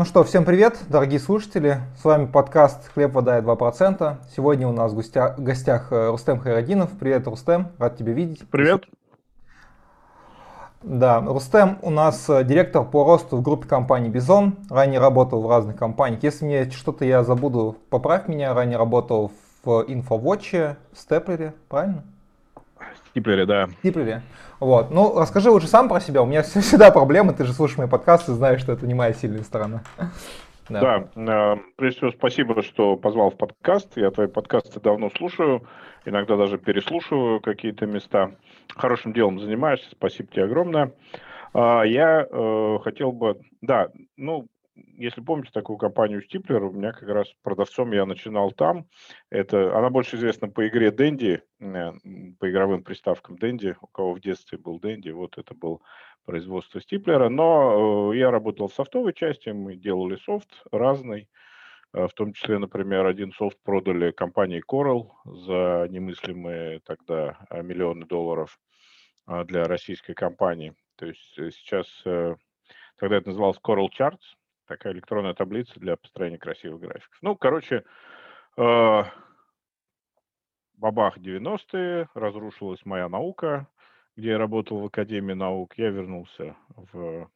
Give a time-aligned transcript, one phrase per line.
[0.00, 1.82] Ну что, всем привет, дорогие слушатели.
[2.00, 4.16] С вами подкаст «Хлеб, вода и 2%».
[4.34, 6.88] Сегодня у нас в гостях, в гостях э, Рустем Хайрадинов.
[6.98, 8.48] Привет, Рустем, рад тебя видеть.
[8.48, 8.84] Привет.
[10.82, 14.56] Да, Рустем у нас э, директор по росту в группе компании BI.ZONE.
[14.70, 16.22] Ранее работал в разных компаниях.
[16.22, 18.54] Если мне что-то я забуду, поправь меня.
[18.54, 19.30] Ранее работал
[19.62, 22.04] в InfoWatch, в Степлере, правильно?
[23.10, 23.68] Стиплере, да.
[23.80, 24.22] Стиплере.
[24.60, 24.90] Вот.
[24.90, 26.22] Ну, расскажи лучше сам про себя.
[26.22, 27.32] У меня всегда проблемы.
[27.32, 29.82] Ты же слушаешь мои подкасты, знаешь, что это не моя сильная сторона.
[30.68, 31.04] Да.
[31.16, 33.96] да, э, прежде всего спасибо, что позвал в подкаст.
[33.96, 35.64] Я твои подкасты давно слушаю,
[36.04, 38.30] иногда даже переслушиваю какие-то места.
[38.76, 40.92] Хорошим делом занимаешься, спасибо тебе огромное.
[41.54, 44.46] А, я э, хотел бы, да, ну,
[44.96, 48.86] если помните такую компанию Стиплер, у меня как раз продавцом я начинал там.
[49.30, 51.92] Это, она больше известна по игре Дэнди, э,
[52.38, 53.76] по игровым приставкам Дэнди.
[53.80, 55.82] У кого в детстве был Дэнди, вот это был
[56.24, 57.28] производство Стиплера.
[57.28, 61.28] Но э, я работал в софтовой части, мы делали софт разный.
[61.92, 68.58] Э, в том числе, например, один софт продали компании Coral за немыслимые тогда миллионы долларов
[69.26, 70.74] для российской компании.
[70.96, 74.18] То есть сейчас, тогда это называлось Coral Charts,
[74.70, 77.18] такая электронная таблица для построения красивых графиков.
[77.22, 77.82] Ну, короче,
[78.56, 79.02] э,
[80.74, 83.66] бабах 90-е, разрушилась моя наука,
[84.16, 85.76] где я работал в Академии наук.
[85.76, 87.28] Я вернулся в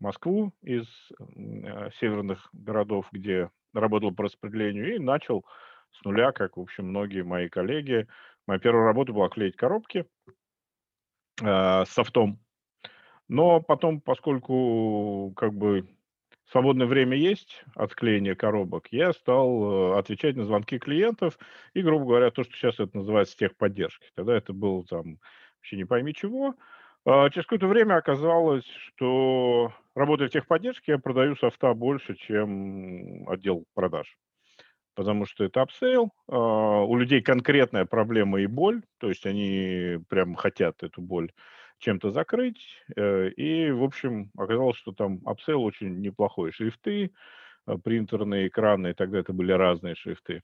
[0.00, 0.84] Москву из
[1.20, 5.46] э, северных городов, где работал по распределению, и начал
[5.92, 8.08] с нуля, как, в общем, многие мои коллеги.
[8.48, 10.04] Моя первая работа была клеить коробки
[11.40, 12.40] э, с софтом.
[13.28, 15.86] Но потом, поскольку как бы
[16.52, 21.38] свободное время есть от клеения коробок, я стал э, отвечать на звонки клиентов
[21.72, 24.10] и, грубо говоря, то, что сейчас это называется техподдержкой.
[24.14, 25.18] Тогда это было там
[25.58, 26.54] вообще не пойми чего.
[27.04, 33.64] А через какое-то время оказалось, что работая в техподдержке, я продаю софта больше, чем отдел
[33.74, 34.16] продаж.
[34.94, 40.34] Потому что это upsell, а, у людей конкретная проблема и боль, то есть они прям
[40.34, 41.32] хотят эту боль
[41.82, 42.60] чем-то закрыть.
[42.96, 46.52] Э, и, в общем, оказалось, что там upsell очень неплохой.
[46.52, 47.12] Шрифты,
[47.66, 50.42] э, принтерные экраны, тогда это были разные шрифты.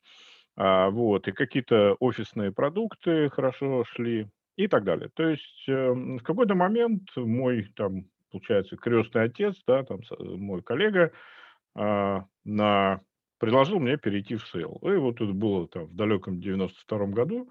[0.56, 5.08] А, вот, и какие-то офисные продукты хорошо шли и так далее.
[5.14, 11.12] То есть эм, в какой-то момент мой, там, получается, крестный отец, да, там, мой коллега,
[11.76, 13.00] а, на,
[13.38, 14.80] предложил мне перейти в sale.
[14.82, 17.48] И вот это было там в далеком 92 году.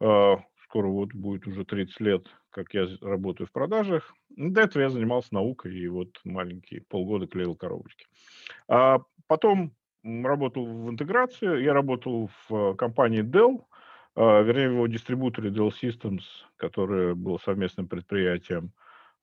[0.00, 4.14] А, скоро вот будет уже 30 лет, как я работаю в продажах.
[4.30, 8.06] До этого я занимался наукой и вот маленькие полгода клеил коробочки.
[8.68, 9.72] А потом
[10.04, 13.64] работал в интеграции, я работал в компании Dell,
[14.14, 16.22] а, вернее, в его дистрибуторе Dell Systems,
[16.56, 18.72] который был совместным предприятием.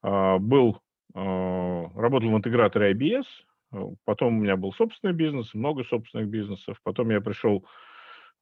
[0.01, 0.81] А, был,
[1.13, 3.25] а, работал в интеграторе IBS,
[4.05, 6.79] потом у меня был собственный бизнес, много собственных бизнесов.
[6.83, 7.88] Потом я пришел а,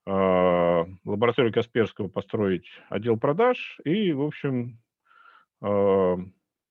[0.10, 4.80] лабораторию Касперского построить отдел продаж и, в общем,
[5.62, 6.18] а,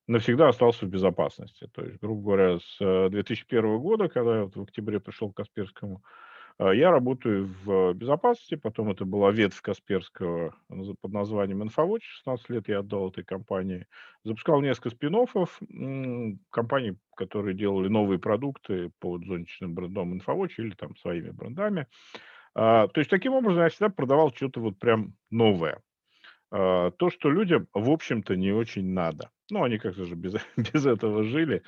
[0.07, 1.69] навсегда остался в безопасности.
[1.73, 6.03] То есть, грубо говоря, с 2001 э, года, когда я в октябре пришел к Касперскому,
[6.59, 10.55] а, я работаю в безопасности, потом это была ветвь Касперского
[11.01, 13.87] под названием InfoWatch, 16 лет я отдал этой компании.
[14.23, 21.31] Запускал несколько спин компаний, которые делали новые продукты под зонтичным брендом InfoWatch или там своими
[21.31, 21.83] брендами.
[21.83, 21.87] А,
[22.57, 25.81] то есть таким образом я всегда продавал что-то вот прям новое.
[26.51, 29.31] А, то, что людям, в общем-то, не очень надо.
[29.51, 31.63] Ну, они как-то же без, без этого жили.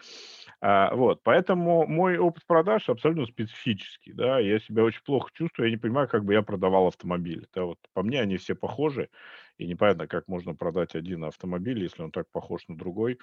[0.61, 5.73] А, вот, поэтому мой опыт продаж абсолютно специфический, да, я себя очень плохо чувствую, я
[5.73, 9.09] не понимаю, как бы я продавал автомобиль, да, вот по мне они все похожи,
[9.57, 13.19] и непонятно, как можно продать один автомобиль, если он так похож на другой.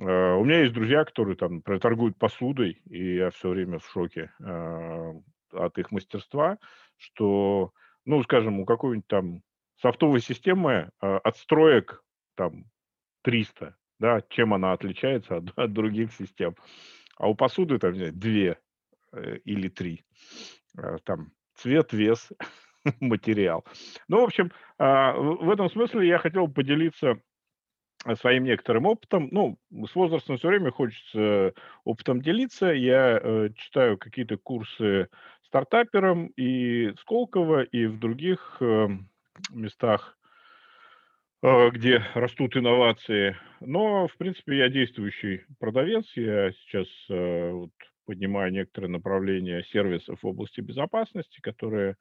[0.00, 3.88] Uh, у меня есть друзья, которые там, например, торгуют посудой, и я все время в
[3.88, 5.22] шоке uh,
[5.54, 6.58] от их мастерства
[6.96, 7.72] что,
[8.04, 9.42] ну, скажем, у какой-нибудь там
[9.80, 12.02] софтовой системы э, отстроек
[12.36, 12.64] там
[13.22, 16.56] 300, да, чем она отличается от, от других систем.
[17.16, 18.58] А у посуды там, не две
[19.12, 20.04] э, или три.
[20.76, 22.32] Э, там цвет, вес,
[23.00, 23.64] материал.
[24.08, 27.20] Ну, в общем, э, в этом смысле я хотел поделиться
[28.20, 29.28] своим некоторым опытом.
[29.30, 31.54] Ну, с возрастом все время хочется
[31.84, 32.66] опытом делиться.
[32.66, 35.08] Я э, читаю какие-то курсы
[35.46, 38.88] стартапером и Сколково, и в других э,
[39.50, 40.18] местах,
[41.42, 43.36] э, где растут инновации.
[43.60, 46.04] Но, в принципе, я действующий продавец.
[46.16, 47.70] Я сейчас э, вот,
[48.04, 51.96] поднимаю некоторые направления сервисов в области безопасности, которые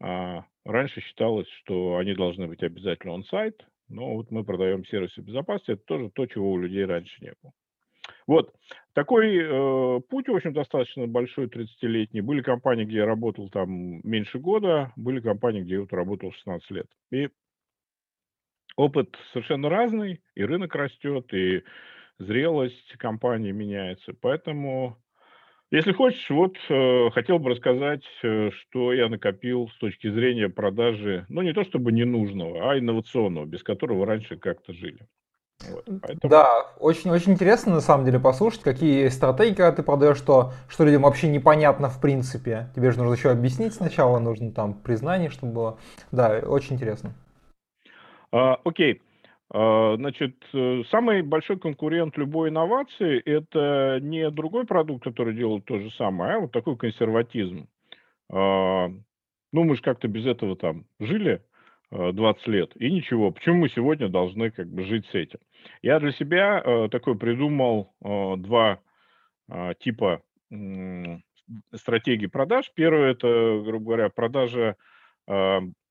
[0.00, 3.64] а, раньше считалось, что они должны быть обязательно он-сайт.
[3.88, 5.72] Но вот мы продаем сервисы безопасности.
[5.72, 7.52] Это тоже то, чего у людей раньше не было.
[8.26, 8.52] Вот.
[8.92, 12.20] Такой э, путь, в общем, достаточно большой, 30-летний.
[12.20, 16.70] Были компании, где я работал там меньше года, были компании, где я вот работал 16
[16.70, 16.86] лет.
[17.12, 17.28] И
[18.76, 21.62] опыт совершенно разный, и рынок растет, и
[22.18, 24.12] зрелость компании меняется.
[24.20, 24.98] Поэтому,
[25.76, 31.26] если хочешь, вот э, хотел бы рассказать, э, что я накопил с точки зрения продажи,
[31.28, 35.06] ну не то чтобы ненужного, а инновационного, без которого раньше как-то жили.
[35.70, 36.30] Вот, поэтому...
[36.30, 41.02] Да, очень-очень интересно на самом деле послушать, какие стратегии, когда ты продаешь, что, что людям
[41.02, 42.68] вообще непонятно в принципе.
[42.74, 45.78] Тебе же нужно еще объяснить сначала, нужно там признание, чтобы было.
[46.10, 47.14] Да, очень интересно.
[48.32, 49.02] А, окей.
[49.50, 55.78] А, значит, э, самый большой конкурент любой инновации– это не другой продукт, который делает то
[55.78, 57.68] же самое, а вот такой консерватизм.
[58.30, 58.88] А,
[59.52, 61.42] ну, мы же как-то без этого там жили,
[61.90, 62.72] 20 э, лет.
[62.76, 65.38] И ничего, почему мы сегодня должны как бы жить с этим?
[65.82, 68.80] Я для себя э, такой придумал два
[69.48, 70.22] э, типа
[71.74, 72.70] стратегии продаж.
[72.74, 74.76] Первое это, грубо говоря, продажа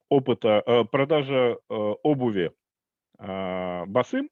[0.10, 2.52] опыта, продажа обуви
[3.18, 4.30] босым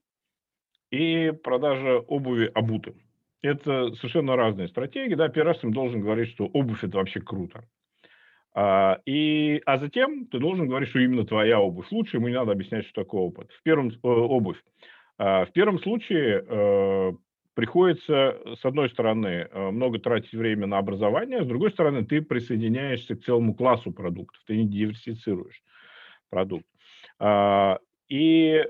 [0.92, 2.96] и продажа обуви обутым.
[3.42, 5.16] Это совершенно разные стратегии.
[5.16, 7.66] Да, первый раз ты должен говорить, что обувь это вообще круто.
[8.56, 12.52] А, и, а затем ты должен говорить, что именно твоя обувь лучше, ему не надо
[12.52, 13.52] объяснять, что такое опыт.
[13.52, 14.62] В первом, э, обувь.
[15.18, 17.12] А, в первом случае э,
[17.56, 23.16] приходится, с одной стороны, э, много тратить время на образование, с другой стороны, ты присоединяешься
[23.16, 25.62] к целому классу продуктов, ты не диверсифицируешь
[26.30, 26.66] продукт.
[27.20, 27.80] А,
[28.10, 28.64] и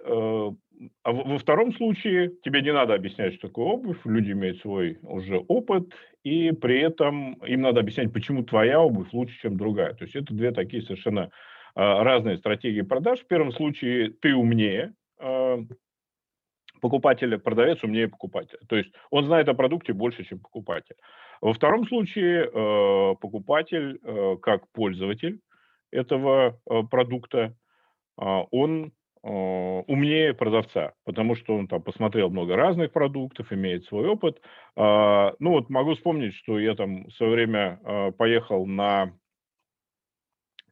[1.03, 5.38] а во втором случае тебе не надо объяснять, что такое обувь, люди имеют свой уже
[5.38, 5.94] опыт,
[6.24, 9.94] и при этом им надо объяснять, почему твоя обувь лучше, чем другая.
[9.94, 11.31] То есть это две такие совершенно
[11.75, 13.19] а, разные стратегии продаж.
[13.19, 15.59] В первом случае ты умнее а,
[16.81, 18.59] покупателя, продавец умнее покупателя.
[18.68, 20.95] То есть он знает о продукте больше, чем покупатель.
[21.39, 24.00] Во втором случае а, покупатель,
[24.41, 25.39] как пользователь
[25.91, 26.59] этого
[26.89, 27.56] продукта,
[28.18, 34.42] он Э, умнее продавца, потому что он там посмотрел много разных продуктов, имеет свой опыт.
[34.75, 39.14] А, ну вот могу вспомнить, что я там в свое время э, поехал на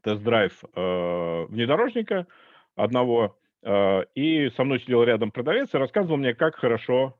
[0.03, 2.27] тест-драйв внедорожника
[2.75, 7.19] одного, и со мной сидел рядом продавец и рассказывал мне, как хорошо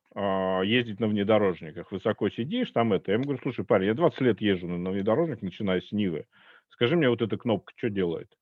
[0.64, 1.92] ездить на внедорожниках.
[1.92, 3.12] Высоко сидишь, там это.
[3.12, 6.26] Я ему говорю, слушай, парень, я 20 лет езжу на внедорожник, начиная с Нивы.
[6.70, 8.36] Скажи мне, вот эта кнопка что делает?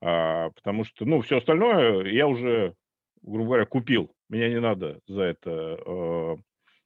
[0.00, 2.74] А, потому что, ну, все остальное я уже,
[3.22, 4.14] грубо говоря, купил.
[4.28, 6.36] Меня не надо за это э,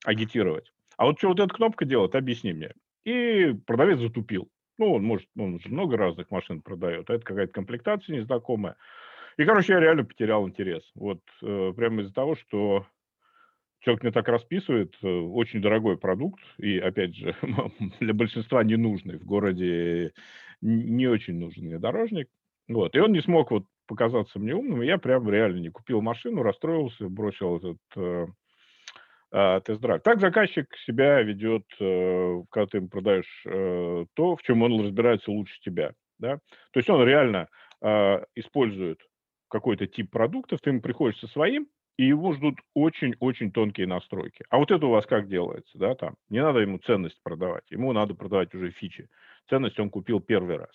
[0.05, 0.73] агитировать.
[0.97, 2.73] А вот что вот эта кнопка делает, объясни мне.
[3.05, 4.49] И продавец затупил.
[4.79, 8.77] Ну, он может, он же много разных машин продает, а это какая-то комплектация незнакомая.
[9.37, 10.83] И, короче, я реально потерял интерес.
[10.95, 12.87] Вот э, прямо из-за того, что
[13.81, 17.35] человек мне так расписывает, э, очень дорогой продукт, и, опять же,
[18.01, 19.19] для большинства ненужный.
[19.19, 20.13] В городе
[20.61, 22.29] не очень нужен внедорожник.
[22.69, 22.95] Вот.
[22.95, 26.43] И он не смог вот показаться мне умным, и я прям реально не купил машину,
[26.43, 28.27] расстроился, бросил этот э,
[29.33, 30.03] э, тест-драйв.
[30.03, 35.31] Так заказчик себя ведет, э, когда ты ему продаешь э, то, в чем он разбирается
[35.31, 35.93] лучше тебя.
[36.19, 36.37] Да?
[36.73, 37.49] То есть он реально
[37.81, 39.01] э, использует
[39.49, 44.45] какой-то тип продуктов, ты ему приходишь со своим, и его ждут очень-очень тонкие настройки.
[44.51, 46.15] А вот это у вас как делается, да, там?
[46.29, 49.09] Не надо ему ценность продавать, ему надо продавать уже фичи.
[49.49, 50.71] Ценность он купил первый раз.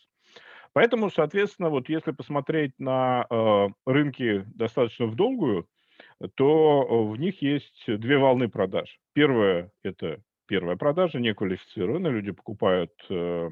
[0.74, 5.68] Поэтому, соответственно, вот если посмотреть на э, рынки достаточно в долгую,
[6.36, 9.00] то в них есть две волны продаж.
[9.14, 13.50] Первая– это первая продажа, неквалифицированная, люди покупают э,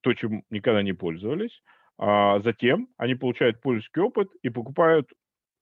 [0.00, 1.62] то, чем никогда не пользовались,
[1.98, 5.10] а затем они получают пользовательский опыт и покупают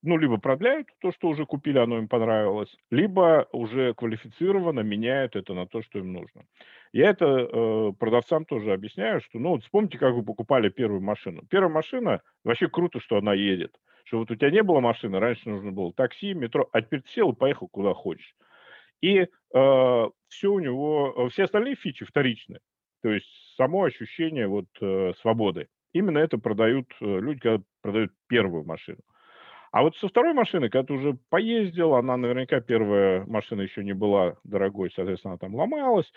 [0.02, 5.54] ну, либо продляют то, что уже купили, оно им понравилось, либо уже квалифицированно меняют это
[5.54, 6.44] на то, что им нужно.
[6.92, 11.42] Я это э, продавцам тоже объясняю, что, ну, вот вспомните, как вы покупали первую машину.
[11.50, 13.76] Первая машина, вообще круто, что она едет.
[14.04, 17.10] Что вот у тебя не было машины, раньше нужно было такси, метро, а теперь ты
[17.10, 18.34] сел и поехал куда хочешь.
[19.00, 19.28] И э,
[20.28, 22.60] все у него, все остальные фичи вторичные.
[23.02, 25.68] То есть само ощущение вот э, свободы.
[25.92, 28.98] Именно это продают э, люди, когда продают первую машину.
[29.70, 33.92] А вот со второй машиной, когда ты уже поездил, она наверняка первая машина еще не
[33.92, 36.10] была дорогой, соответственно, она там ломалась.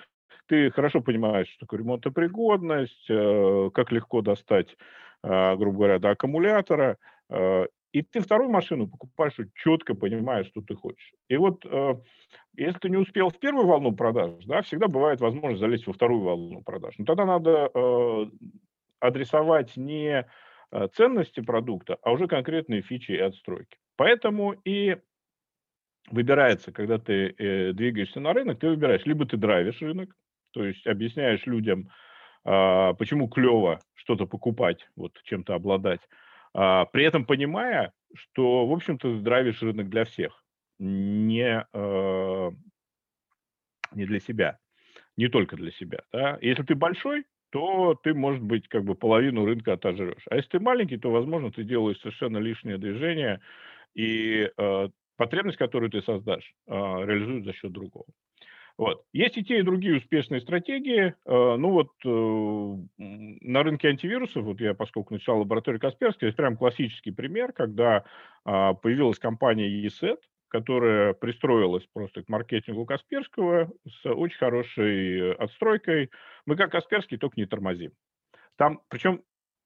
[0.48, 4.76] Ты хорошо понимаешь, что такое ремонтопригодность, э, как легко достать,
[5.24, 6.98] э, грубо говоря, до аккумулятора.
[7.30, 11.14] Э, и ты вторую машину покупаешь, четко понимаешь, что ты хочешь.
[11.28, 11.66] И вот
[12.56, 16.22] если ты не успел в первую волну продаж, да, всегда бывает возможность залезть во вторую
[16.22, 16.94] волну продаж.
[16.98, 17.70] Но тогда надо
[19.02, 20.26] адресовать не
[20.74, 23.78] Э, ценности продукта, а уже конкретные фичи и отстройки.
[23.98, 24.98] Поэтому и
[26.12, 30.15] выбирается, когда ты э, двигаешься на рынок, ты выбираешь, либо ты драйвишь рынок,
[30.51, 31.89] то есть объясняешь людям,
[32.46, 36.01] э, почему клево что-то покупать, вот чем-то обладать,
[36.53, 40.44] э, при этом понимая, что, в общем-то, ты драйвишь рынок для всех,
[40.80, 42.51] не, э,
[43.94, 44.60] не для себя,
[45.18, 46.00] не только для себя.
[46.12, 46.38] Да?
[46.41, 50.24] Если ты большой, то ты, может быть, как бы половину рынка отожрешь.
[50.30, 53.41] А если ты маленький, то, возможно, ты делаешь совершенно лишнее движение,
[53.94, 54.89] и э,
[55.22, 58.08] потребность, которую ты создашь, э, реализуют за счет другого.
[58.75, 59.06] Вот.
[59.13, 61.13] Есть и те, и другие успешные стратегии.
[61.25, 62.08] Э, ну вот э,
[62.98, 68.04] на рынке антивирусов, вот я, поскольку начал лабораторию Касперский, это прям классический пример, когда
[68.44, 76.10] э, появилась компания ESET, которая пристроилась просто к маркетингу Касперского с очень хорошей отстройкой.
[76.48, 77.92] Мы как Касперский, только не тормозим.
[78.56, 79.22] Там, причем,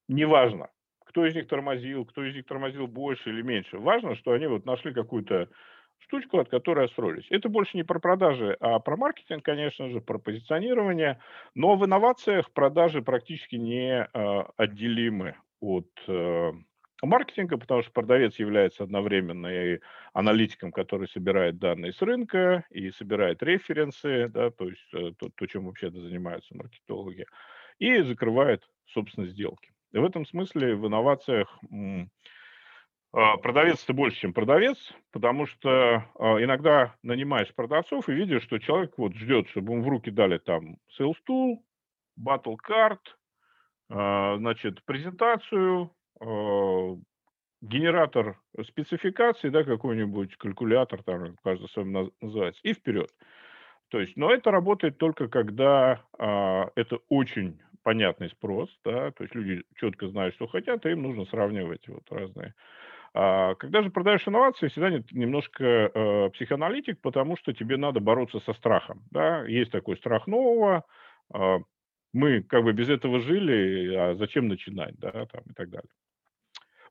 [0.10, 0.68] неважно,
[1.16, 3.78] кто из них тормозил, кто из них тормозил больше или меньше.
[3.78, 5.48] Важно, что они вот нашли какую-то
[6.00, 7.26] штучку, от которой отстроились.
[7.30, 11.22] Это больше не про продажи, а про маркетинг, конечно же, про позиционирование.
[11.54, 16.52] Но в инновациях продажи практически не э, отделимы от э,
[17.02, 19.80] маркетинга, потому что продавец является одновременно и
[20.12, 25.46] аналитиком, который собирает данные с рынка и собирает референсы, да, то есть э, то, то
[25.46, 27.26] чем вообще-то занимаются маркетологи,
[27.80, 29.75] и закрывает, собственно, сделки.
[29.96, 31.58] И в этом смысле в инновациях
[33.14, 34.78] а, продавец ты больше, чем продавец,
[35.14, 39.88] потому что а, иногда нанимаешь продавцов и видишь, что человек вот ждет, чтобы ему в
[39.88, 41.60] руки дали там sales tool,
[42.20, 43.00] battle card,
[43.90, 45.92] а, значит, презентацию,
[47.62, 53.10] генератор спецификаций, да, какой-нибудь калькулятор, там, каждый своим называется, и вперед.
[53.90, 59.36] То есть, но это работает только когда а, это очень понятный спрос, да, то есть
[59.36, 62.56] люди четко знают, что хотят, и им нужно сравнивать вот разные
[63.14, 68.54] а, когда же продаешь инновации, всегда немножко э, психоаналитик, потому что тебе надо бороться со
[68.54, 69.04] страхом.
[69.10, 69.46] Да?
[69.46, 70.84] Есть такой страх нового,
[71.34, 71.60] э,
[72.12, 75.90] мы как бы без этого жили, а зачем начинать, да, там и так далее.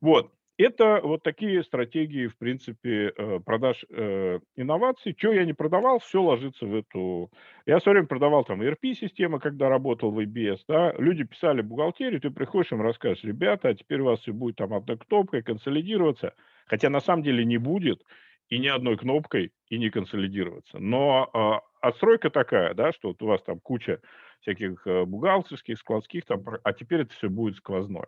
[0.00, 0.32] Вот.
[0.56, 5.16] Это вот такие стратегии, в принципе, э, продаж э, инноваций.
[5.18, 7.32] Что я не продавал, все ложится в эту...
[7.66, 12.30] Я все время продавал там ERP-системы, когда работал в IBS, да, люди писали бухгалтерию, ты
[12.30, 16.34] приходишь им рассказываешь, ребята, а теперь у вас все будет там одной кнопкой консолидироваться,
[16.66, 18.04] хотя на самом деле не будет,
[18.49, 20.78] и ни одной кнопкой, и не консолидироваться.
[20.78, 24.00] Но э, отстройка такая, да, что вот у вас там куча
[24.42, 28.06] всяких э, бухгалтерских, складских, там, а теперь это все будет сквозное.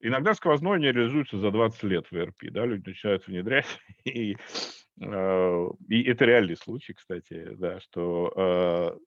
[0.00, 3.66] Иногда сквозное не реализуется за 20 лет в ERP, да, люди начинают внедрять,
[4.04, 4.36] и,
[5.00, 8.98] э, и это реальный случай, кстати, да, что э,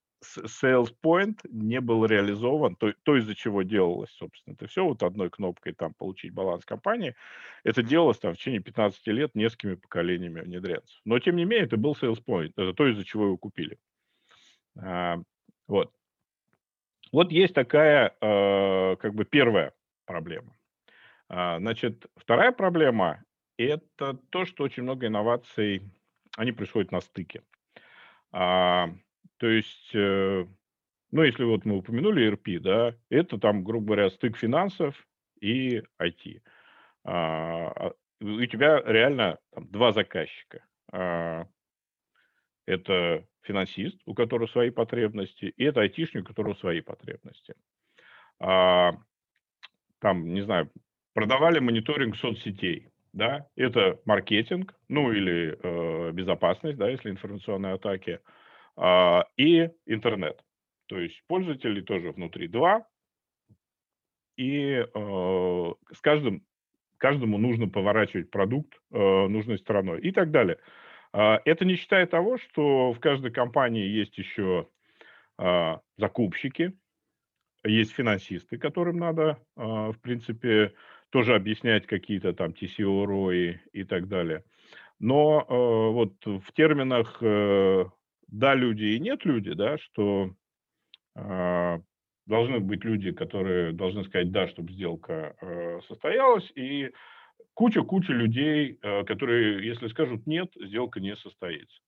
[0.46, 5.30] sales point не был реализован, то, то из-за чего делалось, собственно, это все вот одной
[5.30, 7.16] кнопкой там получить баланс компании,
[7.64, 11.00] это делалось там в течение 15 лет несколькими поколениями внедренцев.
[11.06, 13.78] Но, тем не менее, это был sales point, это то, из-за чего его купили.
[14.78, 15.20] А,
[15.68, 15.94] вот.
[17.12, 19.74] Вот есть такая, э, как бы, первая
[20.06, 20.59] проблема.
[21.30, 23.24] А, значит, вторая проблема–
[23.58, 25.84] это то, что очень много инноваций,
[26.36, 27.44] они происходят на стыке.
[28.32, 28.90] А,
[29.38, 30.46] то есть, э,
[31.12, 35.08] ну, если вот мы упомянули ERP, да, это там, грубо говоря, стык финансов
[35.40, 36.42] и IT.
[37.06, 40.64] А, у тебя реально там, два заказчика.
[42.66, 47.56] Это финансист, у которого свои потребности, и это айтишник, у которого свои потребности.
[48.40, 49.00] Там,
[50.02, 50.70] не знаю,
[51.14, 52.90] продавали мониторинг соцсетей.
[53.12, 58.20] Да, это маркетинг, ну или э, безопасность, да, если информационные атаки,
[58.78, 60.44] э, и интернет.
[60.86, 62.86] То есть пользователей тоже внутри два,
[64.38, 66.46] и э, с каждым,
[66.98, 70.60] каждому нужно поворачивать продукт э, нужной стороной и так далее.
[71.12, 74.70] Э, это не считая того, что в каждой компании есть еще
[75.40, 76.74] э, закупщики,
[77.66, 80.74] есть финансисты, которым надо, э, в принципе,
[81.10, 84.44] тоже объяснять какие-то там TCO, ROI и так далее.
[85.00, 87.86] Но э, вот в терминах э,
[88.28, 90.32] «да, люди» и «нет, люди», да, что
[91.16, 91.80] э,
[92.26, 96.92] должны быть люди, которые должны сказать «да», чтобы сделка э, состоялась, и
[97.54, 101.80] куча-куча людей, э, которые, если скажут «нет», сделка не состоится.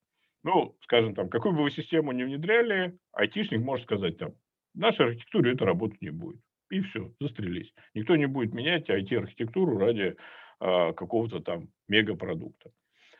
[0.43, 4.31] Ну, скажем, там, какую бы вы систему ни внедряли, айтишник может сказать, там,
[4.73, 6.39] в нашей архитектуре это работать не будет
[6.71, 7.73] и все, застрелись.
[7.93, 10.15] Никто не будет менять IT-архитектуру ради
[10.59, 12.71] а, какого-то там мегапродукта.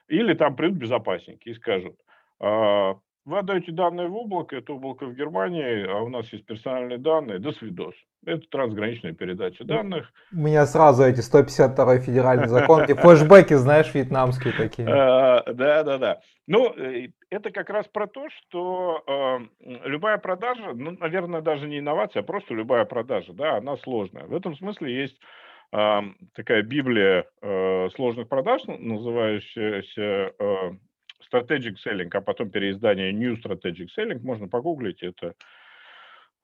[0.08, 2.00] Или там придут безопасники и скажут,
[2.40, 6.98] а, Вы отдаете данные в облако, это облако в Германии, а у нас есть персональные
[6.98, 7.94] данные, до свидос.
[8.26, 10.12] Это трансграничная передача данных.
[10.32, 14.88] У меня сразу эти 152 федеральный закон, эти флешбеки, знаешь, вьетнамские такие.
[14.88, 15.44] Да,
[15.84, 16.20] да, да.
[16.48, 19.40] Ну, э, это как раз про то, что э,
[19.86, 24.26] любая продажа, ну, наверное, даже не инновация, а просто любая продажа, да, она сложная.
[24.26, 25.20] В этом смысле есть
[25.72, 26.00] э,
[26.34, 30.34] такая библия э, сложных продаж, называющаяся
[31.32, 35.36] Strategic Selling, а потом переиздание New Strategic Selling, можно погуглить, это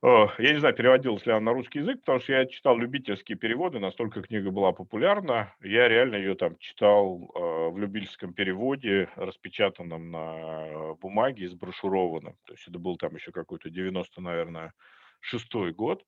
[0.04, 3.80] я не знаю, переводилась ли она на русский язык, потому что я читал любительские переводы,
[3.80, 5.56] настолько книга была популярна.
[5.64, 12.36] Я реально ее там читал э, в любительском переводе, распечатанном на бумаге, сброшурованном.
[12.46, 14.74] То есть это был там еще какой-то 90, наверное,
[15.20, 16.06] шестой год.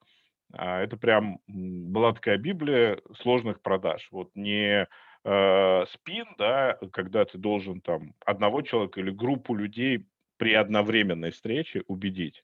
[0.54, 4.08] А это прям была такая Библия сложных продаж.
[4.12, 4.88] Вот не
[5.24, 10.06] э, спин, да, когда ты должен там одного человека или группу людей
[10.38, 12.44] при одновременной встрече убедить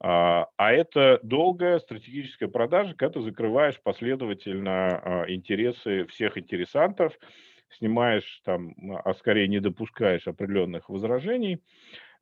[0.00, 7.18] а, а это долгая стратегическая продажа, когда ты закрываешь последовательно а, интересы всех интересантов,
[7.78, 8.74] снимаешь там,
[9.04, 11.62] а скорее не допускаешь определенных возражений.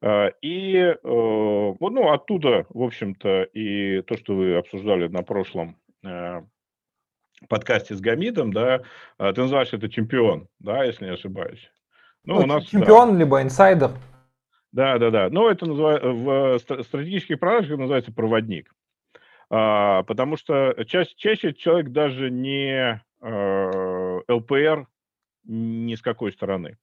[0.01, 6.43] А, и э, ну, оттуда, в общем-то, и то, что вы обсуждали на прошлом э,
[7.49, 8.83] подкасте с Гамидом, да,
[9.19, 11.71] ты называешь это чемпион, да, если не ошибаюсь.
[12.25, 13.19] Ну, ну у нас, чемпион, да.
[13.19, 13.91] либо инсайдер.
[14.73, 15.29] Да, да, да.
[15.31, 18.75] Но это называется, в стратегических продажах называется проводник.
[19.49, 24.87] А, потому что чаще, чаще человек даже не а, ЛПР
[25.45, 26.77] ни с какой стороны.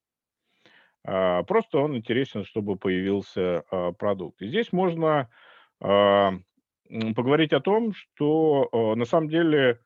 [1.06, 4.40] А, просто он интересен, чтобы появился а, продукт.
[4.40, 5.28] И здесь можно
[5.80, 6.32] а,
[7.14, 9.76] поговорить о том, что а, на самом деле э,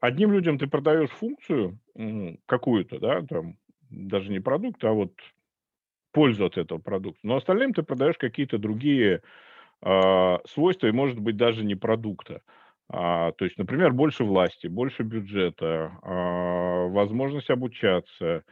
[0.00, 1.78] одним людям ты продаешь функцию
[2.46, 3.56] какую-то, да, там
[3.90, 5.12] даже не продукт, а вот
[6.12, 7.20] пользу от этого продукта.
[7.22, 9.22] Но остальным ты продаешь какие-то другие
[9.82, 12.42] э, свойства и, может быть, даже не продукта.
[12.88, 18.44] А, то есть, например, больше власти, больше бюджета, а, возможность обучаться,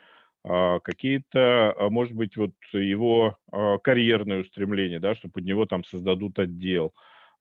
[0.44, 5.84] а, какие-то, а, может быть, вот его а, карьерные устремления, да, что под него там
[5.84, 6.94] создадут отдел.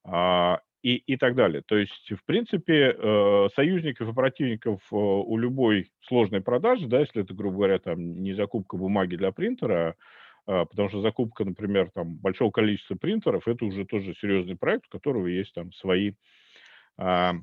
[0.04, 1.62] А, и, и так далее.
[1.66, 7.22] То есть, в принципе, э, союзников и противников э, у любой сложной продажи, да, если
[7.22, 9.96] это, грубо говоря, там не закупка бумаги для принтера,
[10.46, 14.96] а, потому что закупка, например, там большого количества принтеров, это уже тоже серьезный проект, у
[14.96, 16.12] которого есть там свои
[16.96, 17.34] а,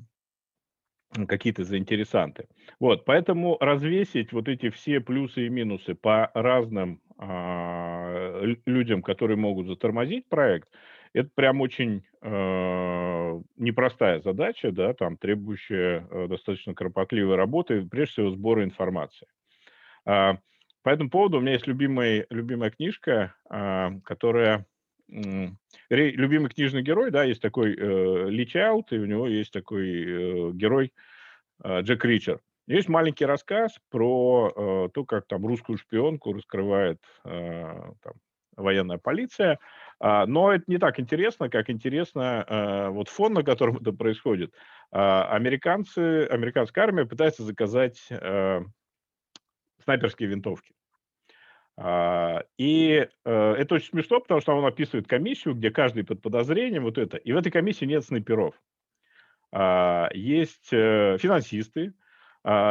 [1.28, 2.48] какие-то заинтересанты.
[2.80, 9.68] Вот, поэтому развесить вот эти все плюсы и минусы по разным а, людям, которые могут
[9.68, 10.68] затормозить проект,
[11.16, 18.30] это прям очень э, непростая задача, да, там требующая э, достаточно кропотливой работы, прежде всего
[18.32, 19.26] сбора информации.
[20.04, 20.34] Э,
[20.82, 24.66] по этому поводу у меня есть любимая, любимая книжка, э, которая
[25.10, 25.48] э,
[25.88, 30.52] любимый книжный герой, да, есть такой э, Ли Чайлд, и у него есть такой э,
[30.52, 30.92] герой
[31.64, 32.42] э, Джек Ричард.
[32.66, 38.12] Есть маленький рассказ про э, то, как там русскую шпионку раскрывает э, там,
[38.56, 39.58] военная полиция.
[40.00, 44.52] Но это не так интересно, как интересно а, вот фон, на котором это происходит.
[44.92, 47.98] А, американцы, американская армия пытается заказать
[49.82, 50.74] снайперские винтовки.
[52.56, 57.18] И это очень смешно, потому что он описывает комиссию, где каждый под подозрением, вот это.
[57.18, 58.54] И в этой комиссии нет снайперов.
[59.52, 62.05] Есть э, финансисты, а,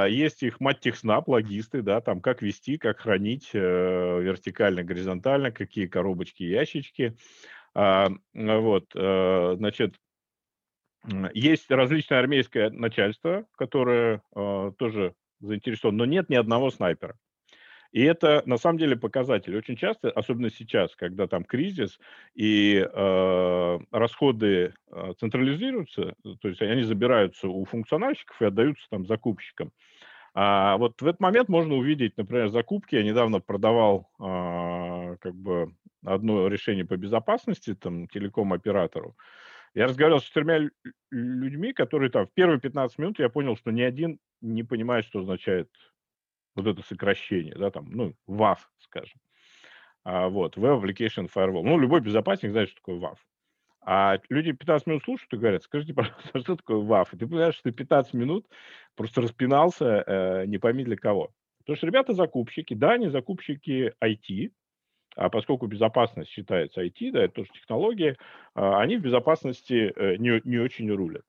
[0.08, 3.60] есть их мать-техснап, логисты, да, там как вести, как хранить э,
[4.22, 7.18] вертикально, горизонтально, какие коробочки, ящички.
[7.74, 9.96] А, вот, э, значит,
[11.34, 17.18] есть различное армейское начальство, которое э, тоже заинтересовано, но нет ни одного снайпера.
[17.96, 19.56] И это на самом деле показатель.
[19.56, 21.98] Очень часто, особенно сейчас, когда там кризис
[22.34, 29.72] и э, расходы э, централизируются, то есть они забираются у функциональщиков и отдаются там закупщикам.
[30.34, 32.96] А вот в этот момент можно увидеть, например, закупки.
[32.96, 39.16] Я недавно продавал э, как бы одно решение по безопасности там телеком-оператору.
[39.74, 40.70] Я разговаривал с четырьмя
[41.12, 45.20] людьми, которые там в первые 15 минут я понял, что ни один не понимает, что
[45.20, 45.70] означает
[46.56, 49.20] вот это сокращение, да, там, ну, WAF, скажем.
[50.04, 51.64] А, вот, Web Application Firewall.
[51.64, 53.18] Ну, любой безопасник знает, что такое WAF.
[53.82, 57.08] А люди 15 минут слушают и говорят, скажите, пожалуйста, что такое WAF?
[57.14, 58.48] И ты понимаешь, что ты 15 минут
[58.96, 61.32] просто распинался э, не пойми для кого.
[61.60, 64.52] Потому что ребята закупщики, да, они закупщики IT,
[65.16, 68.18] а поскольку безопасность считается IT, да, это тоже технологии,
[68.54, 71.24] а, они в безопасности э, не, не очень рулят.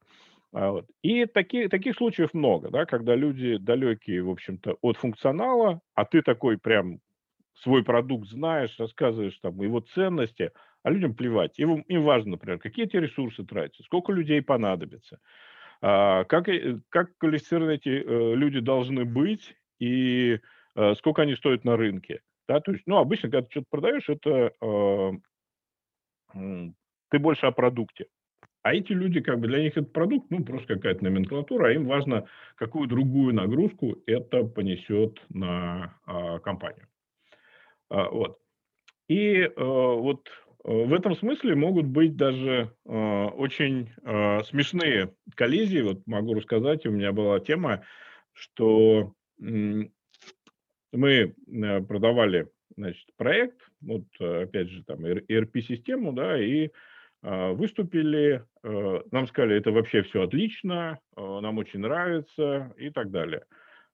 [0.57, 0.87] А, вот.
[1.03, 6.23] И таки, таких случаев много, да, когда люди далекие, в общем-то, от функционала, а ты
[6.23, 7.01] такой прям
[7.53, 11.59] свой продукт знаешь, рассказываешь там его ценности, а людям плевать.
[11.59, 15.19] Им, им важно, например, какие эти ресурсы тратятся, сколько людей понадобится,
[15.83, 16.47] а, как,
[16.89, 20.41] как квалифицированы эти э, люди должны быть и
[20.75, 22.23] э, сколько они стоят на рынке.
[22.49, 22.61] Да?
[22.61, 25.11] То есть, ну, обычно, когда ты что-то продаешь, это э,
[27.11, 28.07] ты больше о продукте.
[28.67, 31.87] А эти люди, как бы для них этот продукт, ну, просто какая-то номенклатура, а им
[31.87, 32.27] важно,
[32.57, 36.89] какую другую нагрузку это понесет на а, компанию.
[37.91, 38.41] А, вот.
[39.07, 40.29] И а, вот
[40.65, 45.83] э, в этом смысле могут быть даже а, очень а, смешные коллизии.
[45.83, 47.85] Вот могу рассказать, у меня была тема,
[48.33, 49.93] что мы
[50.91, 51.33] э,
[51.83, 56.71] продавали значит, проект, вот опять же там ERP-систему, да, и
[57.55, 63.43] выступили, э, нам сказали, это вообще все отлично, э, нам очень нравится и так далее.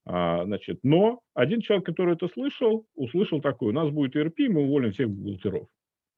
[0.04, 4.62] А, значит, но один человек, который это слышал, услышал такое, у нас будет ERP, мы
[4.62, 5.68] уволим всех бухгалтеров.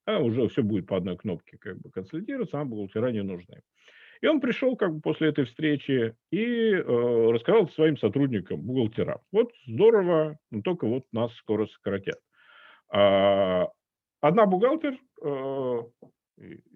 [0.06, 3.60] А уже все будет по одной кнопке как бы консолидироваться, а бухгалтера не нужны.
[4.20, 6.82] И он пришел как бы после этой встречи и э,
[7.30, 9.18] рассказал своим сотрудникам, бухгалтерам.
[9.32, 12.18] Вот здорово, но только вот нас скоро сократят.
[12.90, 13.68] А,
[14.20, 15.82] одна бухгалтер э,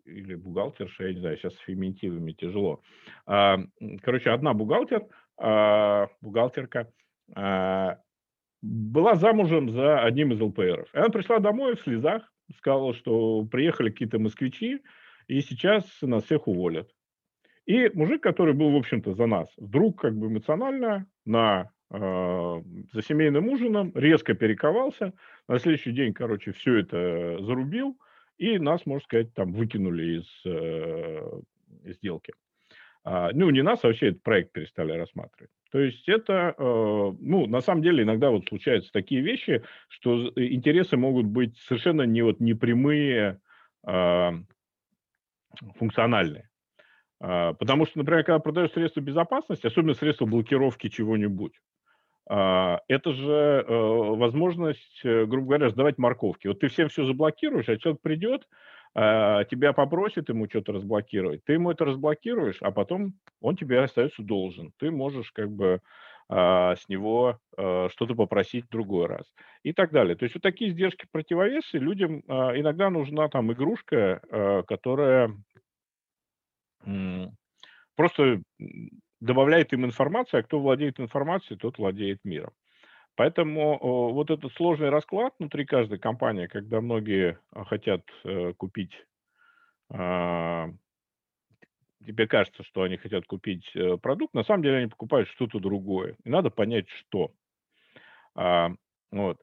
[0.09, 2.83] или бухгалтерша, я не знаю, сейчас с феминитивами тяжело.
[3.27, 3.59] А,
[4.03, 5.05] короче, одна бухгалтер,
[5.37, 6.89] а, бухгалтерка,
[7.35, 7.99] а,
[8.61, 10.89] была замужем за одним из ЛПРов.
[10.93, 12.23] Она пришла домой в слезах,
[12.57, 14.81] сказала, что приехали какие-то москвичи,
[15.29, 16.91] и сейчас нас всех уволят.
[17.67, 23.03] И мужик, который был, в общем-то, за нас, вдруг как бы эмоционально на э, за
[23.03, 25.13] семейным ужином резко перековался.
[25.49, 27.99] На следующий день, короче, все это зарубил
[28.39, 31.41] и нас, можно сказать, там выкинули из э,
[31.85, 32.33] сделки.
[33.05, 35.51] А, ну, не нас, а вообще этот проект перестали рассматривать.
[35.71, 36.63] То есть это, э,
[37.21, 42.23] ну, на самом деле иногда вот случаются такие вещи, что интересы могут быть совершенно не
[42.23, 43.41] вот непрямые,
[43.87, 44.31] э,
[45.77, 46.49] функциональные.
[47.21, 51.78] Э, потому что, например, когда продаешь средства безопасности, особенно средства блокировки чего-нибудь, а,
[52.29, 56.49] это же э, возможность, э, грубо говоря, сдавать морковки.
[56.49, 58.47] Вот ты всем все заблокируешь, а человек придет,
[58.95, 64.23] а, тебя попросит ему что-то разблокировать, ты ему это разблокируешь, а потом он тебе остается
[64.23, 64.73] должен.
[64.79, 65.81] Ты можешь как бы
[66.29, 69.25] а, с него что-то попросить в другой раз
[69.63, 70.15] и так далее.
[70.15, 74.21] То есть вот такие издержки противовесы людям иногда нужна там игрушка,
[74.69, 75.35] которая
[77.97, 78.43] просто
[79.21, 82.53] добавляет им информацию, а кто владеет информацией, тот владеет миром.
[83.17, 83.79] Поэтому
[84.13, 88.93] вот этот сложный расклад внутри каждой компании, когда многие а, хотят э, купить,
[89.91, 90.69] а,
[92.07, 96.15] тебе кажется, что они хотят купить э, продукт, на самом деле они покупают что-то другое.
[96.23, 97.33] И надо понять, что.
[98.37, 98.71] А,
[99.11, 99.41] вот.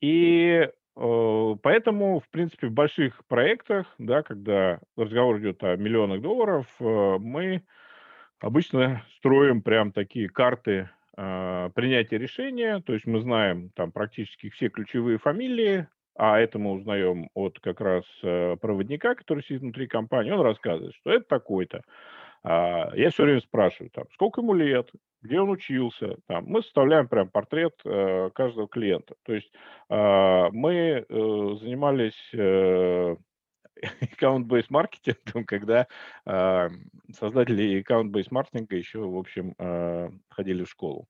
[0.00, 7.18] И Поэтому, в принципе, в больших проектах, да, когда разговор идет о миллионах долларов, э,
[7.20, 7.62] мы
[8.40, 14.68] Обычно строим прям такие карты э, принятия решения, то есть мы знаем там практически все
[14.68, 20.32] ключевые фамилии, а это мы узнаем от как раз э, проводника, который сидит внутри компании,
[20.32, 21.82] он рассказывает, что это такой-то.
[22.42, 24.90] А, я все время спрашиваю, там, сколько ему лет,
[25.22, 26.16] где он учился.
[26.28, 29.14] Там, мы составляем прям портрет э, каждого клиента.
[29.24, 29.50] То есть
[29.90, 32.14] э, мы э, занимались
[33.82, 35.86] э, аккаунт-бейс маркетингом, когда
[36.24, 36.68] э,
[37.12, 41.06] создатели аккаунт-бейс маркетинга еще, в общем, э, ходили в школу.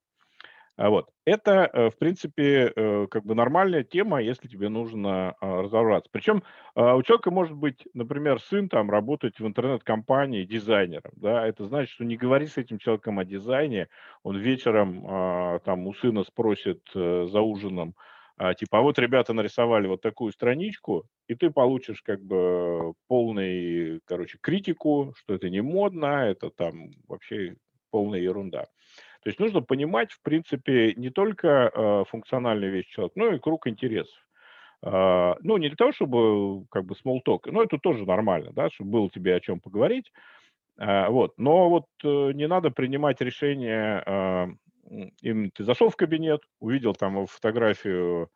[0.76, 1.08] А вот.
[1.24, 6.10] Это, э, в принципе, э, как бы нормальная тема, если тебе нужно э, разобраться.
[6.12, 6.42] Причем
[6.74, 11.12] у человека может быть, например, сын там работать в интернет-компании дизайнером.
[11.16, 11.46] Да?
[11.46, 13.88] Это значит, что не говори с этим человеком о дизайне,
[14.22, 17.94] он вечером там у сына спросит за ужином,
[18.38, 24.00] а, типа, а вот ребята нарисовали вот такую страничку, и ты получишь как бы полный,
[24.04, 27.56] короче, критику, что это не модно, это там вообще
[27.90, 28.66] полная ерунда.
[29.22, 33.66] То есть нужно понимать, в принципе, не только э, функциональную вещь человека, но и круг
[33.66, 34.14] интересов.
[34.82, 38.68] Э, ну, не для того, чтобы как бы small talk, но это тоже нормально, да,
[38.70, 40.12] чтобы было тебе о чем поговорить.
[40.78, 41.32] Э, вот.
[41.38, 44.56] Но вот э, не надо принимать решение
[45.20, 48.30] им ты зашел в кабинет, увидел там фотографию,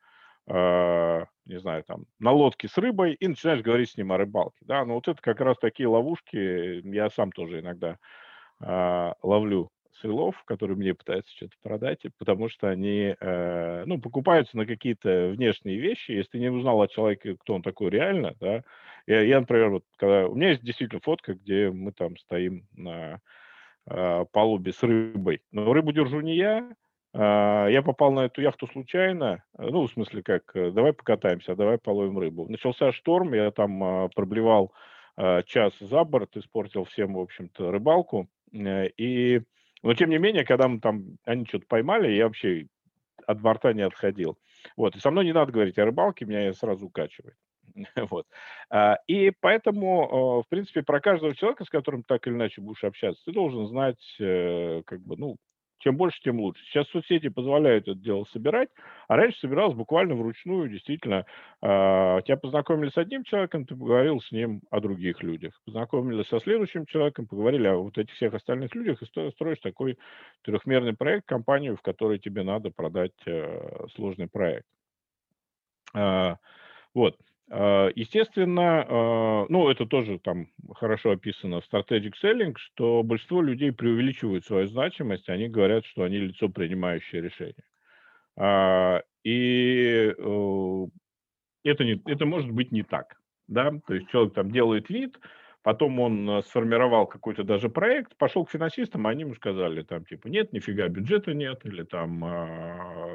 [0.47, 4.59] э, не знаю, там, на лодке с рыбой, и начинаешь говорить с ним о рыбалке.
[4.63, 7.99] Да, ну, вот это как раз такие ловушки, я сам тоже иногда
[8.61, 9.71] э, ловлю
[10.03, 15.79] селов, которые мне пытаются что-то продать, потому что они, э, ну, покупаются на какие-то внешние
[15.79, 16.13] вещи.
[16.13, 18.63] Если ты не узнал от человека, кто он такой реально, да,
[19.07, 23.21] я, я например, вот, когда, у меня есть действительно фотка, где мы там стоим на
[23.89, 25.43] э, палубе с рыбой.
[25.53, 26.71] Но рыбу держу не я,
[27.13, 31.79] А, я попал на эту яхту случайно, ну, в смысле, как, э, давай покатаемся, давай
[31.79, 32.49] половим рыбу.
[32.49, 34.73] Начался шторм, я там а, проблевал
[35.17, 38.29] а, час за борт, испортил всем, в общем-то, рыбалку.
[38.53, 39.43] Э, и,
[39.83, 42.67] но, тем не менее, когда мы там, они что-то поймали, я вообще
[43.27, 44.39] от борта не отходил.
[44.77, 47.37] Вот, и со мной не надо говорить о рыбалке, меня сразу укачивает.
[48.11, 48.27] Вот.
[49.09, 53.33] И поэтому, в принципе, про каждого человека, с которым так или иначе будешь общаться, ты
[53.33, 55.37] должен знать, э, как бы, ну,
[55.81, 56.63] чем больше, тем лучше.
[56.67, 58.69] Сейчас соцсети позволяют это дело собирать,
[59.09, 61.25] а раньше собиралось буквально вручную, действительно.
[61.63, 65.59] Э, тебя познакомили с одним человеком, ты поговорил с ним о других людях.
[65.65, 69.99] Познакомились со следующим человеком, поговорили о вот этих всех остальных людях, и строишь такой
[70.43, 74.67] трехмерный проект, компанию, в которой тебе надо продать э, сложный проект.
[76.95, 77.17] Вот.
[77.53, 83.73] А, естественно, а, ну, это тоже там хорошо описано в Strategic Selling, что большинство людей
[83.73, 87.65] преувеличивают свою значимость, они говорят, что они лицо, принимающее решение.
[88.37, 90.87] А, и э,
[91.65, 93.17] это, не, это может быть не так.
[93.49, 93.73] Да?
[93.87, 95.19] То есть человек там делает вид,
[95.63, 100.29] потом он э, сформировал какой-то даже проект, пошел к финансистам, они ему сказали, там, типа,
[100.29, 102.21] нет, нифига бюджета нет, или там,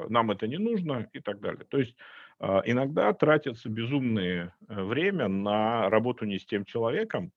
[0.09, 1.65] нам это не нужно, и так далее.
[1.69, 1.95] То есть
[2.39, 7.31] иногда тратится безумное э, время на работу не с тем человеком,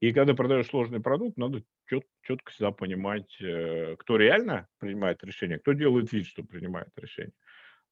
[0.00, 5.58] и когда продаешь сложный продукт, надо чет, четко всегда понимать, э, кто реально принимает решение,
[5.58, 7.32] кто делает вид, что принимает решение.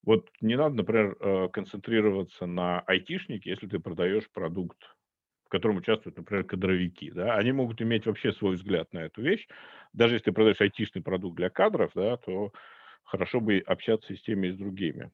[0.05, 4.79] Вот не надо, например, э, концентрироваться на айтишнике, если ты продаешь продукт,
[5.47, 7.11] в котором участвуют, например, кадровики.
[7.11, 7.35] Да?
[7.35, 9.49] Они могут иметь вообще свой взгляд на эту вещь.
[9.93, 12.53] Даже если ты продаешь айтишный продукт для кадров, да, то
[13.05, 15.11] хорошо бы общаться и с теми, и с другими.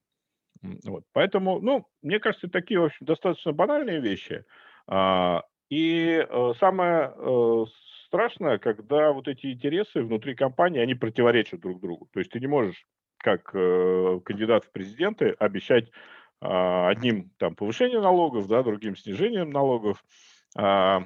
[0.85, 1.05] Вот.
[1.13, 4.45] Поэтому, ну, мне кажется, такие, в общем, достаточно банальные вещи.
[4.87, 7.65] А, и э, самое э,
[8.07, 12.09] страшное, когда вот эти интересы внутри компании, они противоречат друг другу.
[12.13, 12.85] То есть ты не можешь,
[13.19, 15.91] как э, кандидат в президенты, обещать
[16.45, 20.05] а, одним там повышение налогов, да, другим снижением налогов
[20.59, 21.05] а,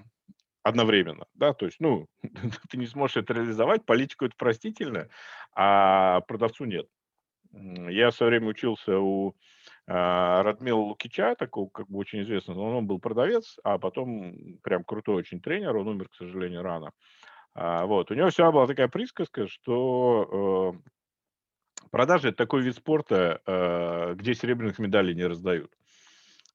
[0.62, 2.06] одновременно, да, то есть, ну,
[2.70, 5.08] ты не сможешь это реализовать, политику это простительно,
[5.54, 6.86] а продавцу нет.
[7.52, 9.34] Я в свое время учился у
[9.86, 15.16] а, Радмила Лукича, такого как бы очень известного, он был продавец, а потом прям крутой
[15.16, 16.90] очень тренер, он умер, к сожалению, рано.
[17.54, 18.10] А, вот.
[18.10, 20.74] У него всегда была такая присказка, что
[21.80, 25.72] э, продажи– это такой вид спорта, э, где серебряных медалей не раздают.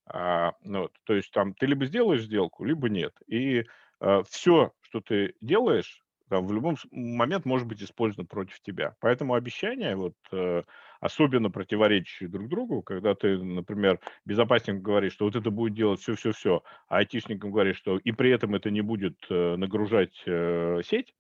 [0.06, 3.14] А, ну, вот, то есть там ты либо сделаешь сделку, либо нет.
[3.28, 3.64] И
[4.02, 8.96] э, все, что ты делаешь, там, в любом момент может быть использовано против тебя.
[9.02, 10.64] Поэтому обещания, вот, э,
[11.02, 16.64] особенно противоречащие друг другу, когда ты, например, безопасникам говоришь, что вот это будет делать все-все-все,
[16.88, 21.14] а айтишникам говоришь, что и при этом это не будет э, нагружать э, сеть,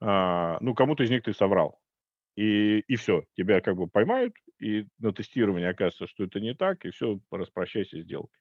[0.00, 1.80] э, ну, кому-то из них ты соврал.
[2.34, 6.84] И, и все, тебя как бы поймают, и на тестировании окажется, что это не так,
[6.84, 8.40] и все, распрощайся с сделкой.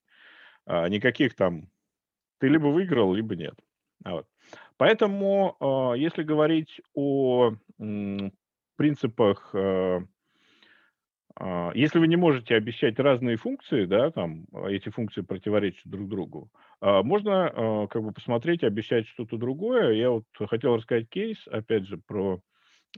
[0.66, 1.70] А, никаких там,
[2.40, 3.54] ты либо выиграл, либо нет.
[4.04, 4.28] А вот.
[4.78, 7.54] Поэтому, а, если говорить о
[8.76, 10.02] принципах, э,
[11.36, 16.52] а, если вы не можете обещать разные функции, да, там эти функции противоречат друг другу,
[16.82, 19.94] можно как бы посмотреть, обещать что-то другое.
[19.94, 22.42] Я вот хотел рассказать кейс, опять же, про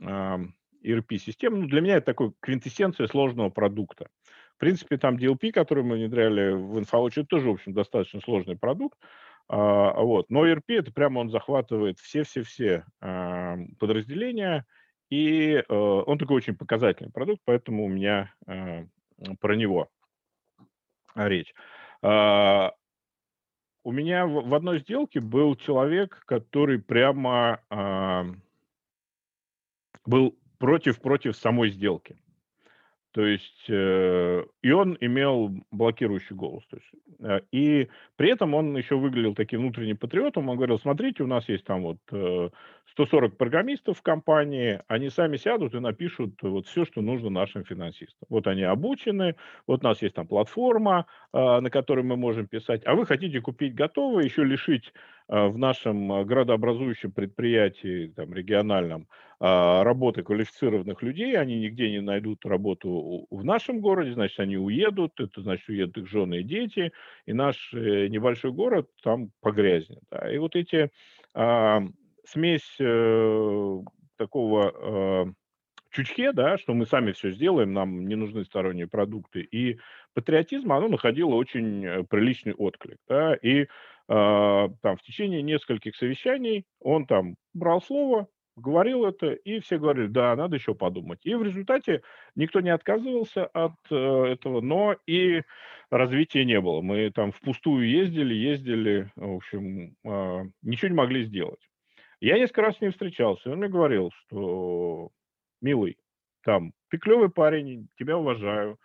[0.02, 1.58] ERP-систему.
[1.58, 4.08] Ну, для меня это такой квинтэссенция сложного продукта.
[4.56, 8.58] В принципе, там DLP, который мы внедряли в InfoWatch, это тоже, в общем, достаточно сложный
[8.58, 8.98] продукт.
[9.48, 10.30] А, вот.
[10.30, 14.66] Но ERP это прямо он захватывает все-все-все а, подразделения,
[15.10, 18.86] и э, он такой очень показательный продукт, поэтому у меня э,
[19.40, 19.88] про него
[21.14, 21.54] речь.
[22.02, 22.74] А,
[23.84, 27.62] у меня в одной сделке был человек, который прямо
[30.06, 32.18] был против-против самой сделки.
[33.16, 36.66] То есть, э, и он имел блокирующий голос.
[36.70, 40.50] То есть, э, и при этом он еще выглядел таким внутренним патриотом.
[40.50, 42.50] Он говорил, смотрите, у нас есть там вот э,
[42.92, 48.28] 140 программистов в компании, они сами сядут и напишут вот все, что нужно нашим финансистам.
[48.28, 52.82] Вот они обучены, вот у нас есть там платформа, э, на которой мы можем писать,
[52.86, 54.92] а вы хотите купить готовое, еще лишить э,
[55.28, 59.08] в нашем э, градообразующем предприятии, там, региональном,
[59.40, 65.20] а, работы квалифицированных людей, они нигде не найдут работу в нашем городе, значит, они уедут,
[65.20, 66.94] это значит, уедут их жены и дети,
[67.26, 70.00] и наш э, небольшой город там погрязнет.
[70.10, 70.32] Да.
[70.32, 70.90] И вот эти
[71.34, 71.82] а,
[72.24, 73.82] смесь э,
[74.18, 75.32] такого э,
[75.92, 79.80] чучхе, да, что мы сами все сделаем, нам не нужны сторонние продукты, и
[80.14, 83.68] патриотизм, оно находило очень э, приличный отклик, да, и
[84.08, 90.36] там в течение нескольких совещаний он там брал слово, говорил это, и все говорили, да,
[90.36, 91.20] надо еще подумать.
[91.24, 92.02] И в результате
[92.36, 95.42] никто не отказывался от э, этого, но и
[95.90, 96.82] развития не было.
[96.82, 101.60] Мы там впустую ездили, ездили, в общем, э, ничего не могли сделать.
[102.22, 105.10] Я несколько раз с ним встречался, он мне говорил, что,
[105.62, 105.98] милый,
[106.44, 108.78] там, ты клевый парень, тебя уважаю, а,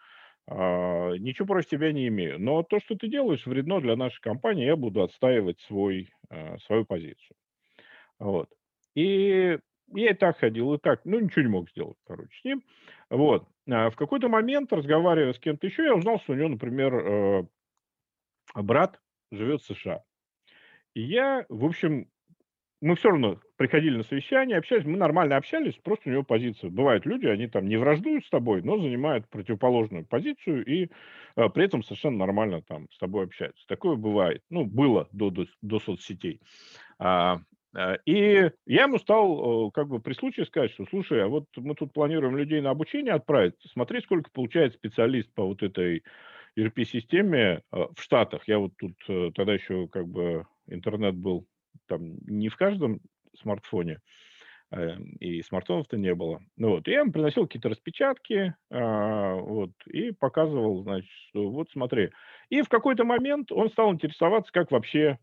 [0.49, 2.41] ничего против тебя не имею.
[2.41, 6.85] Но то, что ты делаешь, вредно для нашей компании, я буду отстаивать свой, а, свою
[6.85, 7.37] позицию.
[8.19, 8.49] Вот.
[8.95, 9.59] И
[9.93, 12.63] я и так ходил, и так, ну, ничего не мог сделать, короче, с ним.
[13.09, 13.49] Вот.
[13.69, 17.43] А в какой-то момент, разговаривая с кем-то еще, я узнал, что у него, например, э,
[18.55, 19.01] брат
[19.33, 20.03] живет в США.
[20.95, 22.09] И я, в общем,
[22.81, 26.71] мы все равно приходили на совещание, общались, мы нормально общались, просто у него позиция.
[26.71, 30.89] Бывают люди, они там не враждуют с тобой, но занимают противоположную позицию и
[31.37, 33.67] а, при этом совершенно нормально там с тобой общаются.
[33.67, 34.43] Такое бывает.
[34.49, 36.41] Ну, было до, до, до соцсетей.
[36.99, 37.41] А,
[37.77, 41.75] а, и я ему стал как бы при случае сказать, что, слушай, а вот мы
[41.75, 46.03] тут планируем людей на обучение отправить, смотри, сколько получает специалист по вот этой
[46.57, 48.49] ERP-системе в Штатах.
[48.49, 51.47] Я вот тут э, тогда еще как бы интернет был
[51.91, 53.01] там не в каждом
[53.43, 53.99] смартфоне,
[54.71, 56.41] э, и смартфонов-то не было.
[56.57, 61.69] Ну, вот, и я ему приносил какие-то распечатки, э, вот, и показывал, значит, что вот
[61.73, 62.11] смотри.
[62.49, 65.19] И в какой-то момент он стал интересоваться, как вообще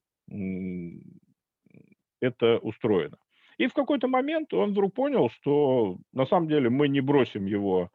[2.20, 3.18] это устроено.
[3.58, 7.90] И в какой-то момент он вдруг понял, что на самом деле мы не бросим его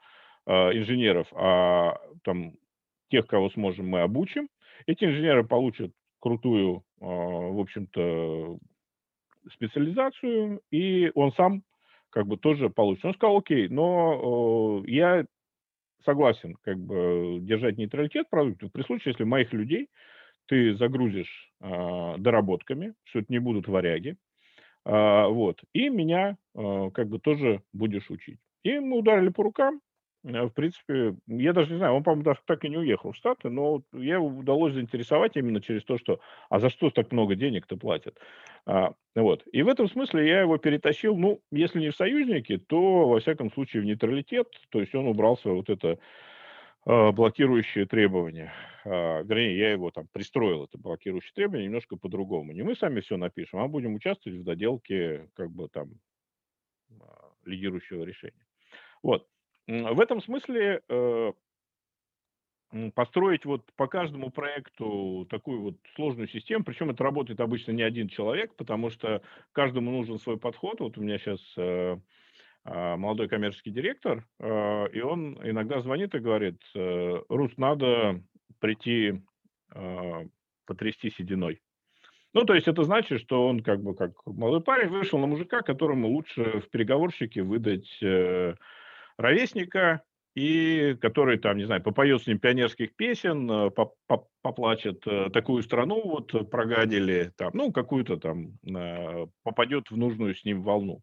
[0.46, 2.54] э, инженеров, а там
[3.10, 4.48] тех, кого сможем, мы обучим.
[4.86, 8.58] Эти инженеры получат крутую, а, в общем-то,
[9.52, 11.62] специализацию, и он сам
[12.10, 13.04] как бы тоже получит.
[13.04, 15.26] Он сказал, окей, но я
[16.04, 19.88] согласен как бы держать нейтралитет продуктов при случае, если моих людей
[20.46, 24.16] ты загрузишь э, доработками, что это не будут варяги,
[24.84, 28.38] э, вот, и меня э, как бы тоже будешь учить.
[28.62, 29.91] И мы ударили по рукам, Э,
[30.22, 33.50] в принципе, я даже не знаю, он, по-моему, даже так и не уехал в Штаты,
[33.50, 37.76] но я его удалось заинтересовать именно через то, что, а за что так много денег-то
[37.76, 38.18] платят?
[38.64, 39.44] А, вот.
[39.52, 43.50] И в этом смысле я его перетащил, ну, если не в союзники, то, во всяком
[43.52, 45.98] случае, в нейтралитет, то есть он убрался вот это
[46.84, 48.52] а, блокирующее требование.
[48.84, 52.52] А, вернее, я его там пристроил, это блокирующее требование, немножко по-другому.
[52.52, 55.92] Не мы сами все напишем, а будем участвовать в доделке как бы там
[57.00, 58.46] а, лидирующего решения.
[59.02, 59.26] Вот.
[59.66, 61.32] В этом смысле э,
[62.94, 68.08] построить вот по каждому проекту такую вот сложную систему, причем это работает обычно не один
[68.08, 69.22] человек, потому что
[69.52, 70.80] каждому нужен свой подход.
[70.80, 71.96] Вот у меня сейчас э,
[72.64, 78.20] а, молодой коммерческий директор, э, и он иногда звонит и говорит, Рус, надо
[78.58, 79.22] прийти
[80.66, 81.62] потрясти сединой.
[82.34, 85.62] Ну, то есть это значит, что он как бы как молодой парень вышел на мужика,
[85.62, 87.88] которому лучше в переговорщике выдать
[89.16, 90.02] ровесника,
[90.34, 93.70] и который там, не знаю, попоет с ним пионерских песен, э,
[94.42, 100.44] поплачет, э, такую страну вот прогадили, там, ну, какую-то там, э, попадет в нужную с
[100.44, 101.02] ним волну.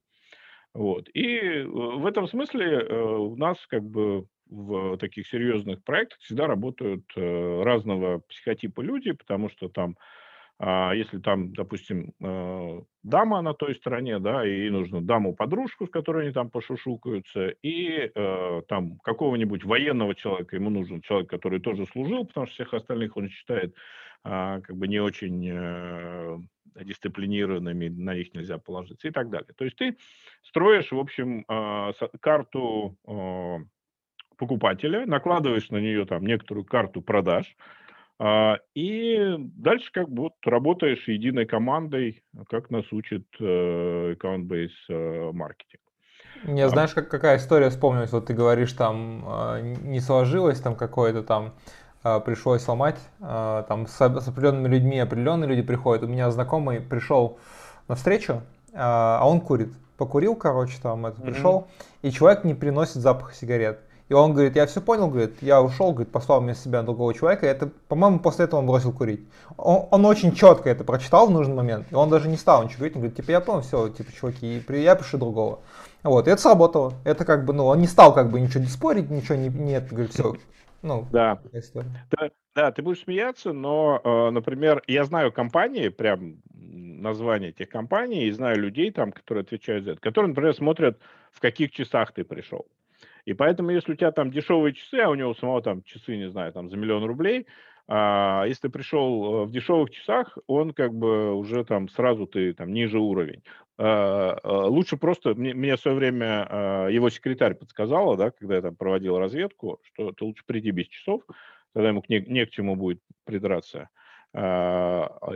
[0.73, 1.09] Вот.
[1.13, 8.19] И в этом смысле у нас как бы в таких серьезных проектах всегда работают разного
[8.29, 9.97] психотипа люди, потому что там
[10.61, 16.33] если там, допустим, э, дама на той стороне, да, и нужно даму-подружку, с которой они
[16.33, 22.47] там пошушукаются, и э, там какого-нибудь военного человека, ему нужен человек, который тоже служил, потому
[22.47, 23.73] что всех остальных он считает
[24.25, 26.37] а, как бы не очень э,
[26.83, 29.53] дисциплинированными, на них нельзя положиться и так далее.
[29.55, 29.95] То есть ты
[30.43, 32.97] строишь, в общем, а, карту
[34.37, 37.79] покупателя, накладываешь на нее там некоторую карту продаж, а,
[38.75, 45.81] и дальше как бы вот работаешь единой командой, как нас учит э, account-based э, маркетинг.
[46.43, 46.69] Мне а...
[46.69, 51.53] знаешь, как, какая история вспомнилась, вот ты говоришь, там а, не сложилось, там какое-то там
[52.25, 56.03] пришлось сломать, там с, с определенными людьми определенные люди приходят.
[56.03, 57.39] У меня знакомый пришел
[57.89, 58.41] на встречу,
[58.73, 59.73] а он курит.
[59.97, 62.07] Покурил, короче, там это пришел, mm-hmm.
[62.07, 63.81] и человек не приносит запах сигарет.
[64.09, 67.45] И он говорит, я все понял, говорит, я ушел, говорит, послал вместо себя другого человека,
[67.45, 69.21] и это, по-моему, после этого он бросил курить.
[69.55, 72.79] Он, он очень четко это прочитал в нужный момент, и он даже не стал ничего
[72.79, 75.59] говорить, он говорит, типа, я понял, все, типа, чуваки, я пишу другого.
[76.01, 76.93] Вот, и это сработало.
[77.03, 79.89] Это как бы, ну, он не стал как бы ничего не спорить, ничего не, нет,
[79.89, 80.35] говорит, все,
[80.81, 81.39] ну, да.
[82.11, 82.29] да.
[82.55, 88.31] Да, ты будешь смеяться, но, э, например, я знаю компании, прям название этих компаний, и
[88.31, 90.99] знаю людей там, которые отвечают за это, которые, например, смотрят,
[91.31, 92.65] в каких часах ты пришел.
[93.29, 96.31] И поэтому, если у тебя там дешевые часы, а у него самого там часы, не
[96.31, 97.45] знаю, там за миллион рублей,
[97.87, 102.73] А если ты пришел в дешевых часах, он как бы уже там сразу ты там
[102.73, 103.43] ниже уровень.
[103.77, 108.55] А, а, лучше просто, мне, мне в свое время а, его секретарь подсказала, да, когда
[108.55, 111.21] я там проводил разведку, что ты лучше приди без часов,
[111.73, 113.89] тогда ему не, не к чему будет придраться,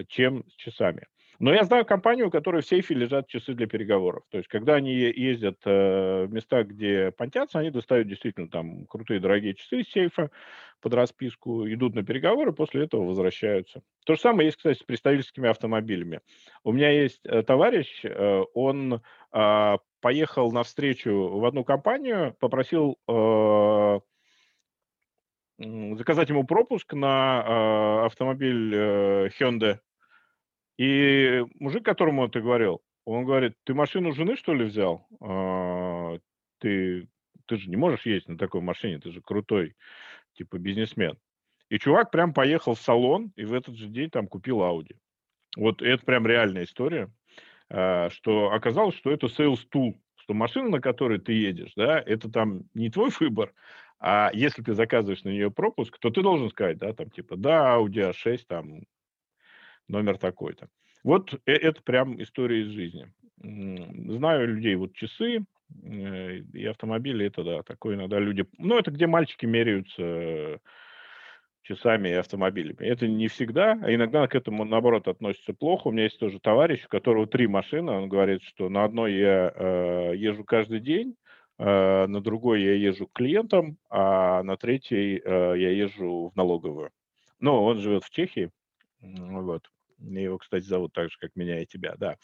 [0.08, 1.08] чем с часами.
[1.40, 4.24] Но я знаю компанию, у которой в сейфе лежат часы для переговоров.
[4.30, 9.20] То есть, когда они ездят э, в места, где понтятся, они достают действительно там крутые
[9.20, 10.30] дорогие часы из сейфа
[10.82, 13.82] под расписку, идут на переговоры, после этого возвращаются.
[14.06, 16.22] То же самое есть, кстати, с представительскими автомобилями.
[16.64, 22.98] У меня есть э, товарищ, э, он а, поехал на встречу в одну компанию, попросил
[25.58, 29.80] заказать ему пропуск на автомобиль Hyundai
[30.84, 35.08] и мужик, которому ты говорил, он говорит, ты машину жены, что ли, взял?
[35.22, 36.18] А,
[36.60, 37.08] ты,
[37.46, 39.76] ты же не можешь ездить на такой машине, ты же крутой,
[40.34, 41.18] типа, бизнесмен.
[41.70, 44.98] И чувак прям поехал в салон и в этот же день там купил Audi.
[45.56, 47.10] Вот это прям реальная история,
[47.70, 52.30] а, что оказалось, что это sales tool, что машина, на которой ты едешь, да, это
[52.30, 53.54] там не твой выбор,
[54.00, 57.78] а если ты заказываешь на нее пропуск, то ты должен сказать, да, там типа, да,
[57.78, 58.82] Audi A6, там
[59.88, 60.68] номер такой-то.
[61.04, 63.12] Вот э, это прям история из жизни.
[63.38, 65.46] Знаю людей, вот часы
[65.84, 68.46] э, и автомобили, это да, такое иногда люди...
[68.58, 70.60] Ну, это где мальчики меряются
[71.64, 72.86] часами и автомобилями.
[72.86, 75.88] Это не всегда, а иногда к этому, наоборот, относятся плохо.
[75.88, 77.92] У меня есть тоже товарищ, у которого три машины.
[77.92, 81.16] Он говорит, что на одной я э, езжу каждый день,
[81.58, 86.92] э, на другой я езжу к клиентам, а на третьей э, я езжу в налоговую.
[87.40, 88.52] Но он живет в Чехии,
[89.04, 89.70] вот.
[90.00, 92.18] Его, кстати, зовут так же, как меня и тебя, да.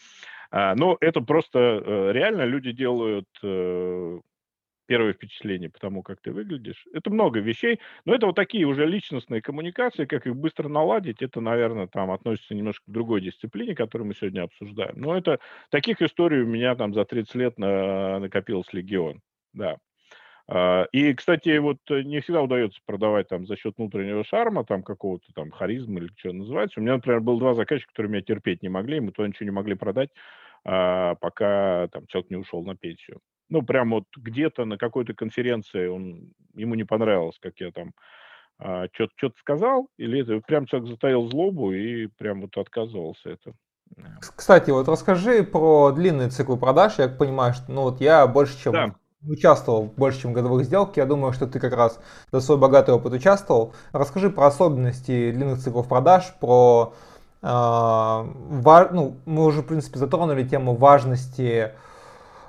[0.52, 4.20] А, но это просто э, реально люди делают э,
[4.88, 6.86] первое впечатление по тому, как ты выглядишь.
[6.94, 11.42] Это много вещей, но это вот такие уже личностные коммуникации, как их быстро наладить, это,
[11.42, 15.00] наверное, там относится немножко к другой дисциплине, которую мы сегодня обсуждаем.
[15.00, 19.22] Но это таких историй у меня там за 30 лет на, накопилось легион,
[19.54, 19.78] да.
[20.52, 24.82] А, и, кстати, вот э, не всегда удается продавать там за счет внутреннего шарма, там
[24.82, 26.80] какого-то там харизма или что называется.
[26.80, 29.52] У меня, например, было два заказчика, которые меня терпеть не могли, мы то ничего не
[29.52, 30.10] могли продать,
[30.66, 33.20] а, пока там человек не ушел на пенсию.
[33.50, 37.94] Ну, прям вот где-то на какой-то конференции он, ему не понравилось, как я там
[38.58, 43.54] а, что-то сказал, или это прям человек затаил злобу и прям вот отказывался это.
[44.20, 46.98] Кстати, вот расскажи про длинный цикл продаж.
[46.98, 48.96] Я понимаю, что ну вот я больше чем да
[49.28, 50.98] участвовал больше, чем годовых сделках.
[50.98, 52.00] Я думаю, что ты как раз
[52.32, 53.74] за свой богатый опыт участвовал.
[53.92, 56.94] Расскажи про особенности длинных циклов продаж, про
[57.42, 61.72] э, ва, ну, мы уже, в принципе, затронули тему важности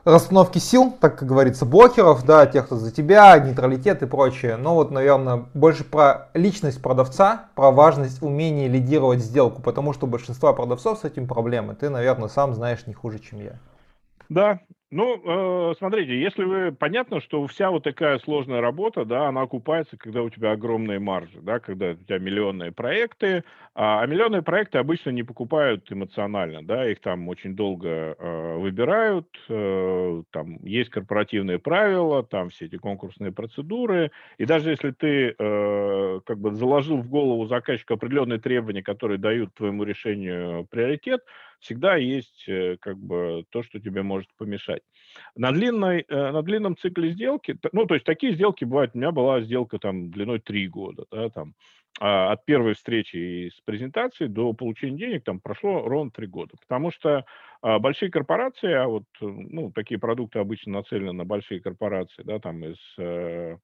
[0.04, 4.56] расстановки сил, так как говорится, блокеров, да, тех, кто за тебя, нейтралитет и прочее.
[4.56, 10.08] Но вот, наверное, больше про личность продавца, про важность умения лидировать сделку, потому что у
[10.08, 11.74] большинства продавцов с этим проблемы.
[11.74, 13.58] Ты, наверное, сам знаешь не хуже, чем я.
[14.28, 14.60] Да,
[14.90, 16.72] ну, э, смотрите, если вы...
[16.72, 21.40] Понятно, что вся вот такая сложная работа, да, она окупается, когда у тебя огромные маржи,
[21.40, 26.90] да, когда у тебя миллионные проекты, а, а миллионные проекты обычно не покупают эмоционально, да,
[26.90, 33.30] их там очень долго э, выбирают, э, там есть корпоративные правила, там все эти конкурсные
[33.30, 39.18] процедуры, и даже если ты э, как бы заложил в голову заказчика определенные требования, которые
[39.18, 41.20] дают твоему решению приоритет,
[41.60, 44.82] всегда есть э, как бы то, что тебе может помешать.
[45.36, 49.12] На, длинной, э, на длинном цикле сделки, ну, то есть такие сделки бывают, у меня
[49.12, 51.54] была сделка там длиной 3 года, да, там,
[51.98, 56.90] от первой встречи и с презентацией до получения денег там прошло ровно 3 года, потому
[56.90, 57.24] что
[57.62, 62.64] а, большие корпорации, а вот, ну, такие продукты обычно нацелены на большие корпорации, да, там
[62.64, 63.58] из э,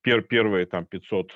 [0.00, 1.32] пер, первые там 500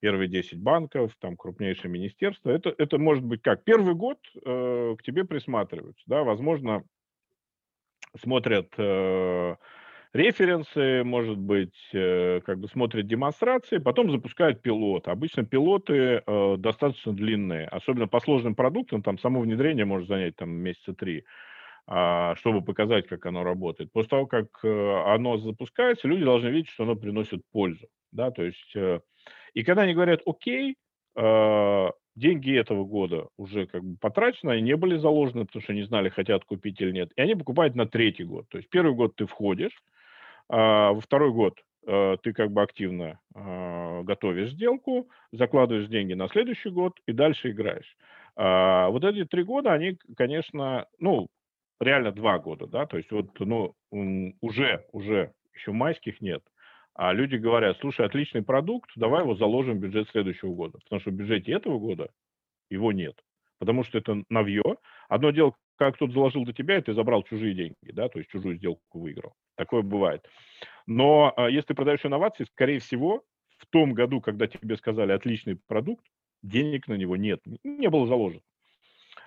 [0.00, 2.50] первые 10 банков, там крупнейшие министерства.
[2.50, 3.64] Это, это может быть как?
[3.64, 6.84] Первый год э, к тебе присматриваются, да, возможно,
[8.20, 9.56] смотрят э,
[10.14, 15.08] референсы, может быть, э, как бы смотрят демонстрации, потом запускают пилот.
[15.08, 20.50] Обычно пилоты э, достаточно длинные, особенно по сложным продуктам, там само внедрение может занять там
[20.50, 21.24] месяца три,
[21.88, 23.92] э, чтобы показать, как оно работает.
[23.92, 28.42] После того, как э, оно запускается, люди должны видеть, что оно приносит пользу, да, то
[28.42, 28.74] есть...
[29.54, 30.74] И когда они говорят, окей,
[32.16, 36.08] деньги этого года уже как бы потрачены, они не были заложены, потому что не знали,
[36.08, 37.12] хотят купить или нет.
[37.14, 38.48] И они покупают на третий год.
[38.48, 39.80] То есть первый год ты входишь,
[40.48, 41.54] а во второй год
[41.86, 47.50] а, ты как бы активно а, готовишь сделку, закладываешь деньги на следующий год и дальше
[47.50, 47.96] играешь.
[48.36, 51.28] А, вот эти три года, они, конечно, ну,
[51.80, 53.74] реально два года, да, то есть вот, ну,
[54.40, 56.42] уже, уже еще майских нет,
[56.94, 60.78] А люди говорят, слушай, отличный продукт, давай его заложим в бюджет следующего года.
[60.84, 62.10] Потому что в бюджете этого года
[62.70, 63.16] его нет.
[63.58, 64.76] Потому что это навье.
[65.08, 68.30] Одно дело, как кто-то заложил до тебя, и ты забрал чужие деньги, да, то есть
[68.30, 69.34] чужую сделку выиграл.
[69.56, 70.26] Такое бывает.
[70.86, 73.24] Но а, если ты продаешь инновации, скорее всего,
[73.58, 76.04] в том году, когда тебе сказали отличный продукт,
[76.42, 78.42] денег на него нет, не было заложено.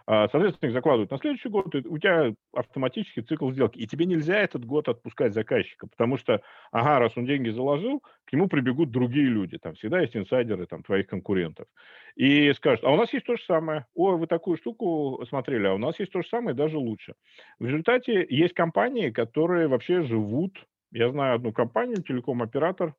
[0.10, 3.78] А, соответственно, их закладывают на следующий год, и у тебя автоматически цикл сделки.
[3.78, 6.42] И тебе нельзя этот год отпускать заказчика, потому что,
[6.72, 9.58] ага, раз он деньги заложил, к нему прибегут другие люди.
[9.58, 11.68] Там всегда есть инсайдеры там, твоих конкурентов.
[12.16, 13.86] И скажут, а у нас есть то же самое.
[13.96, 17.16] Ой, вы такую штуку смотрели, а у нас есть то же самое, даже лучше.
[17.60, 20.66] В результате есть компании, которые вообще живут.
[20.92, 22.96] Я знаю одну компанию, телеком-оператор,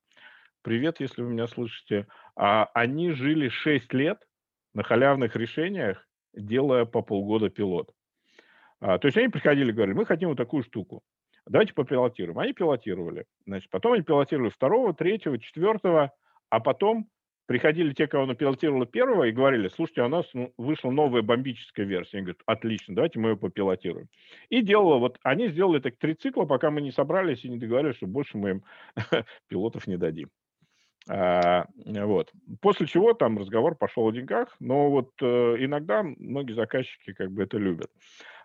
[0.62, 2.06] привет, если вы меня слышите,
[2.36, 4.18] а, они жили 6 лет
[4.74, 7.92] на халявных решениях, делая по полгода пилот.
[8.80, 11.02] А, то есть они приходили и говорили, мы хотим вот такую штуку,
[11.46, 12.38] давайте попилотируем.
[12.38, 13.26] Они пилотировали.
[13.46, 16.12] Значит, потом они пилотировали второго, третьего, четвертого,
[16.50, 17.08] а потом
[17.46, 21.86] приходили те, кого напилотировало первого, и говорили, слушайте, а у нас ну, вышла новая бомбическая
[21.86, 22.18] версия.
[22.18, 24.08] Они говорят, отлично, давайте мы ее попилотируем.
[24.50, 27.96] И делала, вот они сделали так три цикла, пока мы не собрались и не договорились,
[27.96, 28.64] что больше мы им
[29.48, 30.28] пилотов не дадим.
[31.08, 32.30] А, вот.
[32.60, 37.44] После чего там разговор пошел о деньгах, но вот э, иногда многие заказчики как бы
[37.44, 37.90] это любят.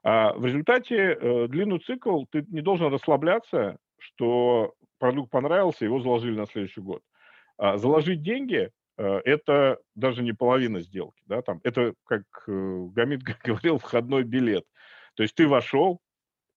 [0.03, 6.38] А в результате э, длинный цикл, ты не должен расслабляться, что продукт понравился, его заложили
[6.38, 7.01] на следующий год.
[7.57, 13.24] А заложить деньги э, это даже не половина сделки, да, там, это, как э, Гамид
[13.43, 14.66] говорил, входной билет.
[15.16, 15.99] То есть ты вошел,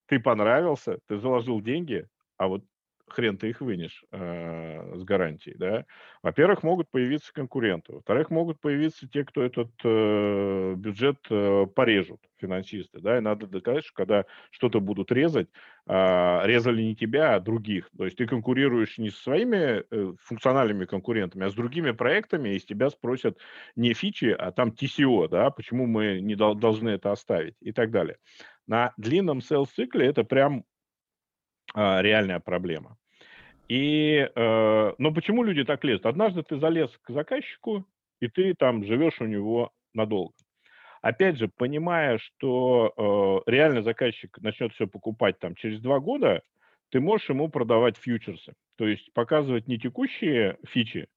[0.07, 2.63] ты понравился, ты заложил деньги, а вот
[3.09, 5.85] хрен ты их вынешь э, с гарантией, да.
[6.21, 7.93] Во-первых, могут появиться конкуренты.
[7.93, 13.85] Во-вторых, могут появиться те, кто этот э, бюджет э, порежут, финансисты, да, и надо доказать,
[13.85, 15.49] что когда что-то будут резать,
[15.87, 17.89] э, резали не тебя, а других.
[17.97, 22.59] То есть ты конкурируешь не со своими э, функциональными конкурентами, а с другими проектами, и
[22.59, 23.37] с тебя спросят
[23.75, 27.91] не фичи, а там TCO, да, почему мы не дол- должны это оставить и так
[27.91, 28.17] далее.
[28.67, 30.65] На длинном sales-цикле это прям
[31.75, 32.97] реальная проблема.
[33.67, 36.05] И, э, но почему люди так лезут?
[36.05, 37.85] Однажды ты залез к заказчику,
[38.21, 40.33] и ты там живешь у него надолго.
[41.01, 46.41] Опять же, понимая, что э, реально заказчик начнет все покупать там через два года,
[46.89, 48.53] ты можешь ему продавать фьючерсы.
[48.77, 51.07] То есть показывать не текущие фичи,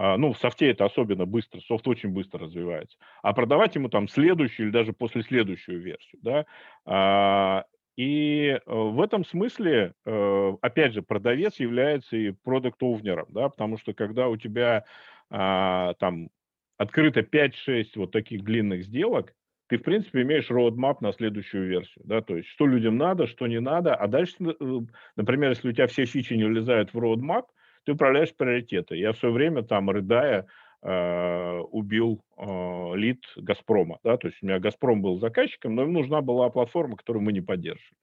[0.00, 4.06] а, ну, в софте это особенно быстро, софт очень быстро развивается, а продавать ему там
[4.06, 6.46] следующую или даже после следующую версию, да,
[6.84, 7.64] а,
[7.98, 13.76] и э, в этом смысле, э, опять же, продавец является и продукт овнером да, потому
[13.76, 14.84] что когда у тебя
[15.30, 16.28] а, там
[16.76, 19.34] открыто 5-6 вот таких длинных сделок,
[19.66, 23.48] ты, в принципе, имеешь roadmap на следующую версию, да, то есть, что людям надо, что
[23.48, 24.80] не надо, а дальше, э,
[25.16, 27.46] например, если у тебя все фичи не влезают в roadmap,
[27.84, 28.96] ты управляешь приоритеты.
[28.96, 30.46] Я все время там, рыдая,
[30.80, 33.98] Э, убил э, лид Газпрома.
[34.04, 34.16] Да?
[34.16, 37.40] То есть у меня Газпром был заказчиком, но им нужна была платформа, которую мы не
[37.40, 37.98] поддерживали.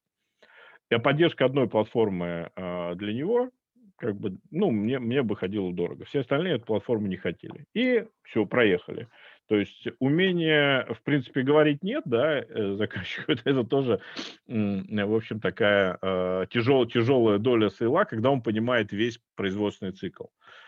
[0.90, 3.50] И поддержка одной платформы э, для него,
[3.96, 6.04] как бы, ну, мне, мне бы ходило дорого.
[6.04, 7.66] Все остальные эту платформу не хотели.
[7.74, 9.08] И все, проехали.
[9.48, 12.44] То есть умение, в принципе, говорить нет, да,
[12.76, 14.02] заказчику, это, это тоже,
[14.48, 20.26] в общем, такая э, тяжел, тяжелая доля сейла, когда он понимает весь производственный цикл.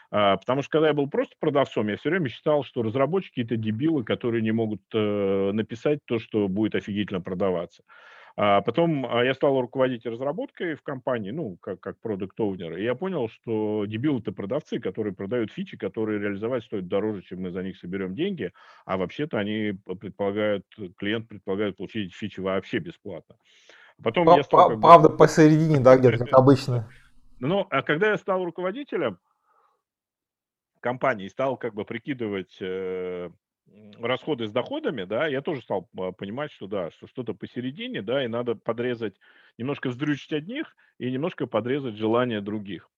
[0.10, 3.58] А, потому что когда я был просто продавцом, я все время считал, что разработчики это
[3.58, 7.84] дебилы, которые не могут э, написать то, что будет офигительно продаваться.
[8.40, 12.84] А потом а, я стал руководить разработкой в компании, ну, как, как продукт оунер и
[12.84, 17.50] я понял, что дебилы это продавцы, которые продают фичи, которые реализовать стоят дороже, чем мы
[17.50, 18.52] за них соберем деньги,
[18.86, 20.66] а вообще-то они предполагают,
[20.98, 23.36] клиент предполагает получить фичи вообще бесплатно.
[24.04, 24.82] Потом Прав, я стал, как бы...
[24.84, 26.88] Правда, посередине, да, где-то как обычно.
[27.40, 29.18] Ну, а когда я стал руководителем,
[30.80, 33.30] компании и стал как бы прикидывать э,
[34.00, 38.24] расходы с доходами, да, я тоже стал а, понимать, что да, что что-то посередине, да,
[38.24, 39.16] и надо подрезать,
[39.58, 42.90] немножко сдрючить одних и немножко подрезать желания других.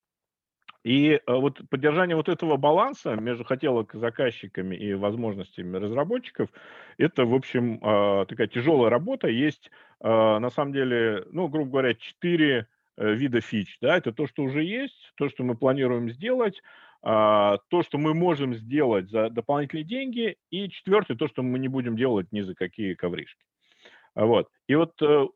[0.84, 6.50] И э, вот поддержание вот этого баланса между хотелок заказчиками и возможностями разработчиков,
[6.98, 9.28] это, в общем, э, такая тяжелая работа.
[9.28, 12.68] Есть, э, на самом деле, ну, грубо говоря, четыре
[12.98, 13.78] вида фич.
[13.82, 13.96] Да?
[13.96, 18.56] Это то, что уже есть, то, что мы планируем сделать, а, то, что мы можем
[18.56, 22.93] сделать за дополнительные деньги, и четвертое, то, что мы не будем делать ни за какие
[22.93, 23.41] ковришки.
[24.16, 24.50] Вот.
[24.68, 25.28] И вот, э,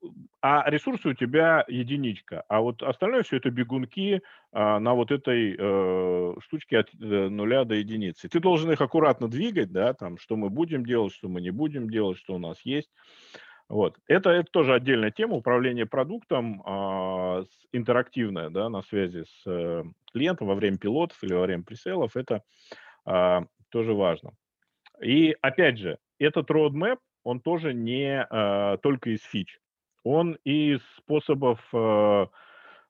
[0.42, 5.56] а ресурсы у тебя единичка, а вот остальное все это бегунки а, на вот этой
[5.58, 8.28] э, штучке от э, нуля до единицы.
[8.28, 11.90] Ты должен их аккуратно двигать, да, там, что мы будем делать, что мы не будем
[11.90, 12.90] делать, что у нас есть.
[13.70, 13.98] Вот.
[14.08, 19.84] Это, это тоже отдельная тема, управление продуктом с- интерактивное, да, на связи с э,
[20.14, 22.44] клиентом во время пилотов или во время пресейлов, это
[23.06, 24.32] а, тоже важно.
[25.02, 29.60] И опять же, этот roadmap, он тоже не а, только из фич,
[30.04, 32.28] он из способов а,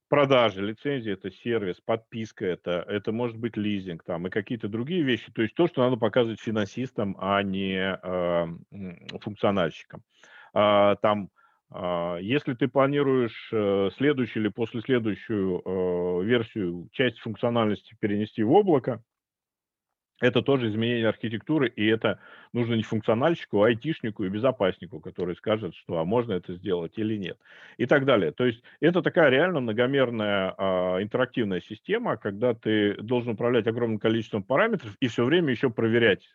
[0.10, 5.32] продажи, лицензии это сервис, подписка это, это может быть лизинг там и какие-то другие вещи.
[5.32, 10.04] То есть то, что надо показывать финансистам, а не э, функциональщикам.
[10.54, 11.30] Там,
[11.76, 18.52] а, если ты планируешь э, следующую или после следующую э, версию часть функциональности перенести в
[18.52, 19.02] облако,
[20.22, 22.20] это тоже изменение архитектуры, и это
[22.54, 27.18] нужно не функциональщику, а айтишнику и безопаснику, который скажет, что а можно это сделать или
[27.18, 27.40] нет,
[27.78, 28.32] и так далее.
[28.32, 34.44] То есть это такая реально многомерная а, интерактивная система, когда ты должен управлять огромным количеством
[34.44, 36.30] параметров и все время еще проверять,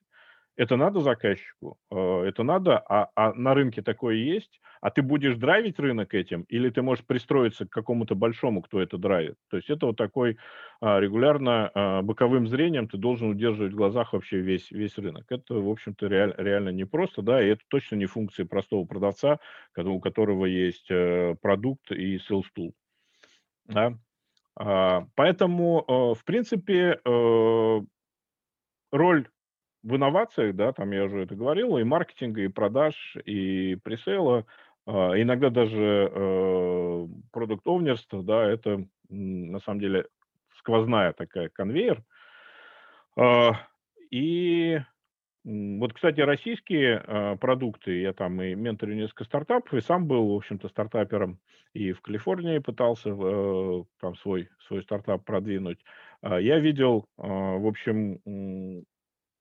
[0.59, 5.37] это надо заказчику, э, это надо, а, а на рынке такое есть, а ты будешь
[5.37, 9.37] драйвить рынок этим, или ты можешь пристроиться к какому-то большому, кто это драйвит.
[9.51, 10.37] То есть это вот такой
[10.81, 15.27] а, регулярно а, боковым зрением ты должен удерживать в глазах вообще весь, весь рынок.
[15.31, 19.39] Это, в общем-то, реаль, реально непросто, да, и это точно не функции простого продавца,
[19.77, 22.73] у которого есть э, продукт и sales tool.
[23.67, 23.97] Да?
[24.57, 27.01] А, поэтому, э, в принципе,
[28.91, 29.29] роль
[29.83, 34.45] в инновациях, да, там я уже это говорил, и маркетинга, и продаж, и пресейла,
[34.87, 40.07] а, иногда даже э, продукт овнерство, да, это на самом деле
[40.59, 42.03] сквозная такая конвейер.
[43.17, 43.53] А,
[44.11, 44.81] и
[45.45, 50.37] вот, кстати, российские а, продукты, я там и менторю несколько стартапов, и сам был, в
[50.37, 51.39] общем-то, стартапером,
[51.75, 55.79] и в Калифорнии пытался э, там свой, свой стартап продвинуть.
[56.23, 58.85] Я видел, в общем,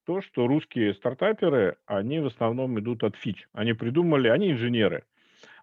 [0.07, 3.45] то, что русские стартаперы, они в основном идут от фич.
[3.51, 5.03] Они придумали, они инженеры.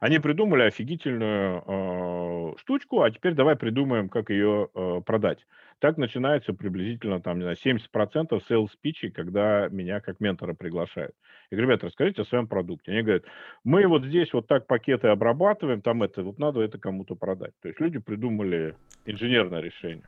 [0.01, 5.39] Они придумали офигительную э, штучку, а теперь давай придумаем, как ее э, продать.
[5.79, 11.15] Так начинается приблизительно там, не знаю, 70% sales спичей, когда меня как ментора приглашают.
[11.51, 12.93] Я говорю, ребята, расскажите о своем продукте.
[12.93, 13.25] Они говорят,
[13.65, 17.55] мы вот здесь вот так пакеты обрабатываем, там это, вот надо это кому-то продать.
[17.63, 18.77] То есть люди придумали
[19.07, 20.07] инженерное решение.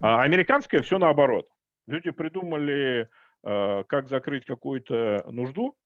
[0.00, 1.48] А американское все наоборот.
[1.88, 3.08] Люди придумали
[3.42, 5.76] как закрыть какую-то нужду,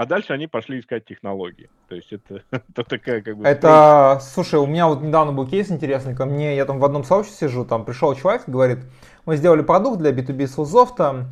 [0.00, 1.68] а дальше они пошли искать технологии.
[1.88, 3.44] То есть это, это такая как бы...
[3.44, 7.04] Это, слушай, у меня вот недавно был кейс интересный, ко мне, я там в одном
[7.04, 8.78] сообществе сижу, там пришел человек, говорит,
[9.26, 11.26] мы сделали продукт для B2B селзов, там,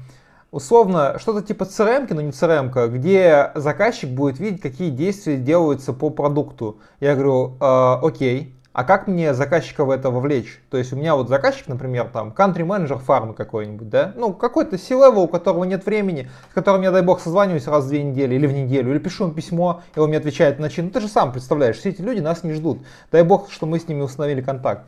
[0.50, 6.10] условно, что-то типа CRM, но не CRM, где заказчик будет видеть, какие действия делаются по
[6.10, 6.78] продукту.
[7.00, 10.62] Я говорю, э, окей, а как мне заказчика в это вовлечь?
[10.70, 14.12] То есть у меня вот заказчик, например, там, country менеджер фармы какой-нибудь, да?
[14.14, 17.88] Ну, какой-то C-level, у которого нет времени, с которым я, дай бог, созваниваюсь раз в
[17.88, 20.84] две недели или в неделю, или пишу ему письмо, и он мне отвечает на чин.
[20.84, 22.78] Ну, ты же сам представляешь, все эти люди нас не ждут.
[23.10, 24.86] Дай бог, что мы с ними установили контакт.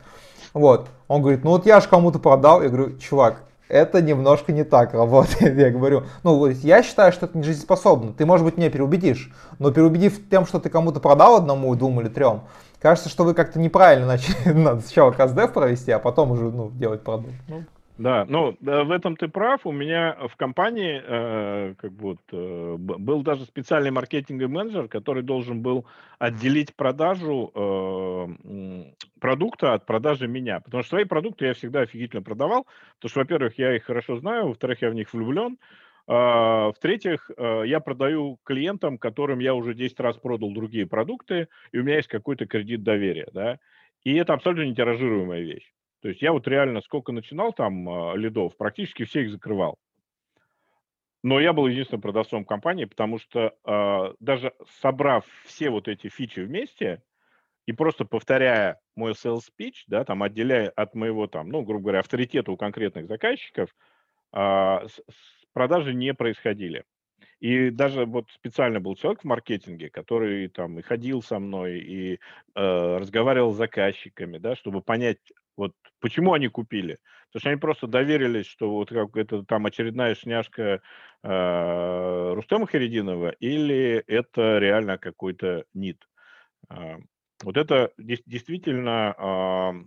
[0.53, 0.87] Вот.
[1.09, 2.61] Он говорит, ну вот я же кому-то продал.
[2.61, 5.57] Я говорю, чувак, это немножко не так работает.
[5.57, 8.13] Я говорю, ну, я считаю, что это не жизнеспособно.
[8.13, 12.09] Ты, может быть, меня переубедишь, но переубедив тем, что ты кому-то продал одному, двум или
[12.09, 12.41] трем,
[12.81, 14.51] кажется, что вы как-то неправильно начали.
[14.53, 17.33] Надо сначала каздев провести, а потом уже ну, делать продукт.
[17.47, 17.63] Ну.
[18.01, 19.67] Да, ну в этом ты прав.
[19.67, 25.21] У меня в компании э, как бы вот, э, был даже специальный маркетинговый менеджер, который
[25.21, 25.85] должен был
[26.17, 28.85] отделить продажу э,
[29.19, 30.61] продукта от продажи меня.
[30.61, 32.65] Потому что свои продукты я всегда офигительно продавал.
[32.95, 35.59] Потому что, во-первых, я их хорошо знаю, во-вторых, я в них влюблен.
[36.07, 41.77] А, в-третьих, э, я продаю клиентам, которым я уже 10 раз продал другие продукты, и
[41.77, 43.59] у меня есть какой-то кредит доверия, да,
[44.03, 45.71] и это абсолютно не тиражируемая вещь.
[46.01, 49.77] То есть я вот реально сколько начинал там а, лидов, практически все их закрывал.
[51.23, 56.39] Но я был единственным продавцом компании, потому что э, даже собрав все вот эти фичи
[56.39, 57.03] вместе
[57.67, 61.99] и просто повторяя мой sales speech, да, там отделяя от моего там, ну, грубо говоря,
[61.99, 63.69] авторитета у конкретных заказчиков,
[64.33, 64.79] э,
[65.53, 66.85] продажи не происходили.
[67.39, 72.13] И даже вот специально был человек в маркетинге, который там и ходил со мной, и
[72.13, 72.17] э,
[72.97, 75.17] разговаривал с заказчиками, да, чтобы понять,
[75.57, 76.99] вот почему они купили.
[77.27, 80.81] Потому что они просто доверились, что вот как это там очередная шняшка
[81.23, 85.97] э, Рустема Харидинова, или это реально какой-то нит.
[86.69, 86.97] Э,
[87.43, 89.83] вот это действительно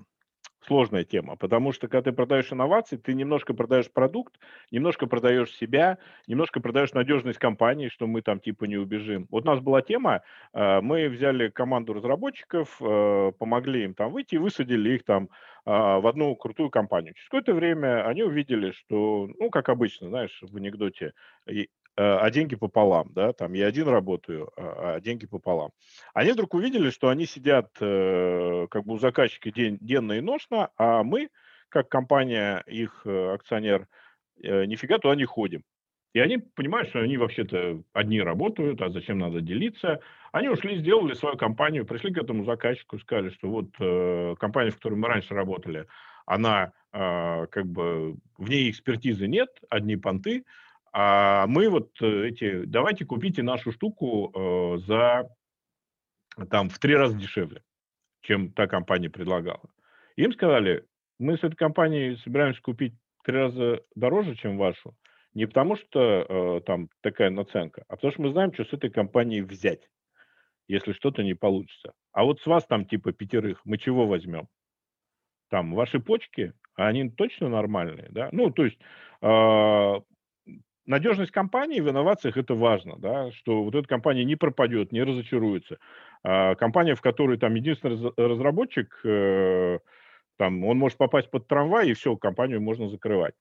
[0.67, 4.39] сложная тема, потому что когда ты продаешь инновации, ты немножко продаешь продукт,
[4.71, 9.27] немножко продаешь себя, немножко продаешь надежность компании, что мы там типа не убежим.
[9.31, 14.37] Вот у нас была тема, э, мы взяли команду разработчиков, э, помогли им там выйти
[14.37, 15.29] высадили их там
[15.67, 17.15] а, в одну крутую компанию.
[17.15, 21.13] Через какое-то время они увидели, что, ну, как обычно, знаешь, в анекдоте,
[21.97, 25.71] а деньги пополам, да, там я один работаю, а, а деньги пополам.
[26.13, 30.71] Они вдруг увидели, что они сидят э, как бы у заказчика день, денно и ношно,
[30.77, 31.29] а мы,
[31.69, 33.87] как компания, их э, акционер,
[34.43, 35.63] э, нифига туда не ходим.
[36.15, 40.01] И они понимают, что они вообще-то одни работают, а зачем надо делиться.
[40.31, 44.77] Они ушли, сделали свою компанию, пришли к этому заказчику, сказали, что вот э, компания, в
[44.77, 45.87] которой мы раньше работали,
[46.25, 50.45] она э, как бы, в ней экспертизы нет, одни понты,
[50.97, 55.29] а мы вот э, эти, давайте купите нашу штуку э, за,
[56.49, 57.63] там, в три раза дешевле,
[58.21, 59.69] чем та компания предлагала.
[60.15, 60.87] Им сказали,
[61.19, 64.95] мы с этой компанией собираемся купить в три раза дороже, чем вашу,
[65.35, 68.89] не потому что э, там такая наценка, а потому что мы знаем, что с этой
[68.89, 69.91] компанией взять,
[70.69, 71.93] если что-то не получится.
[72.13, 74.47] А вот с вас там типа пятерых мы чего возьмем?
[75.51, 78.29] Там ваши почки, они точно нормальные, да?
[78.31, 78.79] Ну, то есть
[79.23, 79.95] э,
[80.87, 85.79] надежность компании в инновациях это важно, да, что вот эта компания не пропадет, не разочаруется.
[86.23, 89.79] А компания, в которой там единственный разработчик, э,
[90.37, 93.35] там, он может попасть под трамвай, и все, компанию можно закрывать.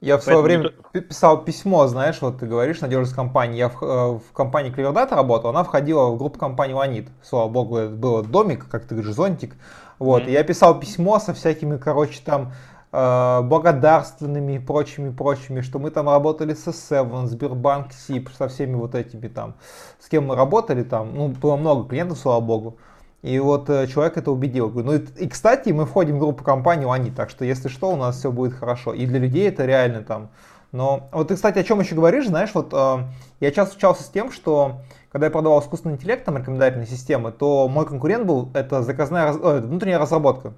[0.00, 1.00] Я в свое время это...
[1.00, 3.58] писал письмо, знаешь, вот ты говоришь, надежность компании.
[3.58, 7.08] Я в, э, в компании Cleverdata работал, она входила в группу компании Ланит.
[7.22, 9.56] Слава богу, это был домик, как ты говоришь, зонтик.
[9.98, 10.28] Вот, mm-hmm.
[10.28, 12.52] и я писал письмо со всякими, короче, там,
[12.90, 18.94] благодарственными и прочими, прочими, что мы там работали с S7, Сбербанк, СИП, со всеми вот
[18.94, 19.54] этими там,
[19.98, 22.78] с кем мы работали там, ну, было много клиентов, слава богу.
[23.22, 24.70] И вот э, человек это убедил.
[24.70, 27.96] Ну и, и, кстати, мы входим в группу компании они, так что если что, у
[27.96, 28.94] нас все будет хорошо.
[28.94, 30.30] И для людей это реально там.
[30.70, 32.98] Но вот ты, кстати, о чем еще говоришь, знаешь, вот э,
[33.40, 37.66] я часто встречался с тем, что когда я продавал искусственный интеллект, там, рекомендательные системы, то
[37.68, 40.52] мой конкурент был, это заказная, э, внутренняя разработка.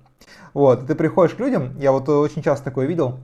[0.55, 3.19] Вот, ты приходишь к людям, я вот очень часто такое видел,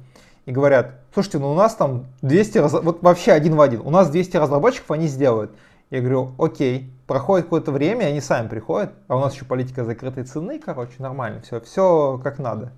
[0.45, 2.73] и говорят, слушайте, ну у нас там 200, раз...
[2.73, 5.51] вот вообще один в один, у нас 200 разработчиков, они сделают.
[5.91, 10.25] Я говорю, окей, проходит какое-то время, они сами приходят, а у нас еще политика закрытой
[10.25, 12.73] цены, короче, нормально, все, все как надо.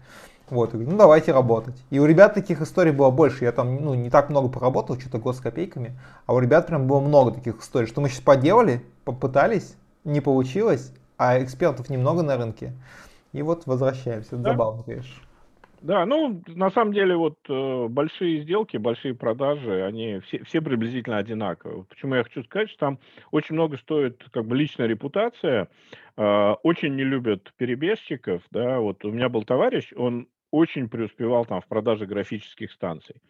[0.50, 1.76] Вот, говорю, ну давайте работать.
[1.90, 3.44] И у ребят таких историй было больше.
[3.44, 5.98] Я там ну, не так много поработал, что-то год с копейками.
[6.24, 9.74] А у ребят прям было много таких историй, что мы сейчас поделали, попытались,
[10.04, 12.72] не получилось, а экспертов немного на рынке.
[13.32, 14.36] И вот возвращаемся.
[14.36, 14.52] Да?
[14.52, 15.14] забавно, конечно.
[15.80, 21.18] Да, ну, на самом деле, вот э, большие сделки, большие продажи, они все, все приблизительно
[21.18, 21.84] одинаковые.
[21.84, 22.98] Почему я хочу сказать, что там
[23.30, 25.68] очень много стоит как бы личная репутация,
[26.16, 31.60] э, очень не любят перебежчиков, да, вот у меня был товарищ, он очень преуспевал там
[31.60, 33.22] в продаже графических станций.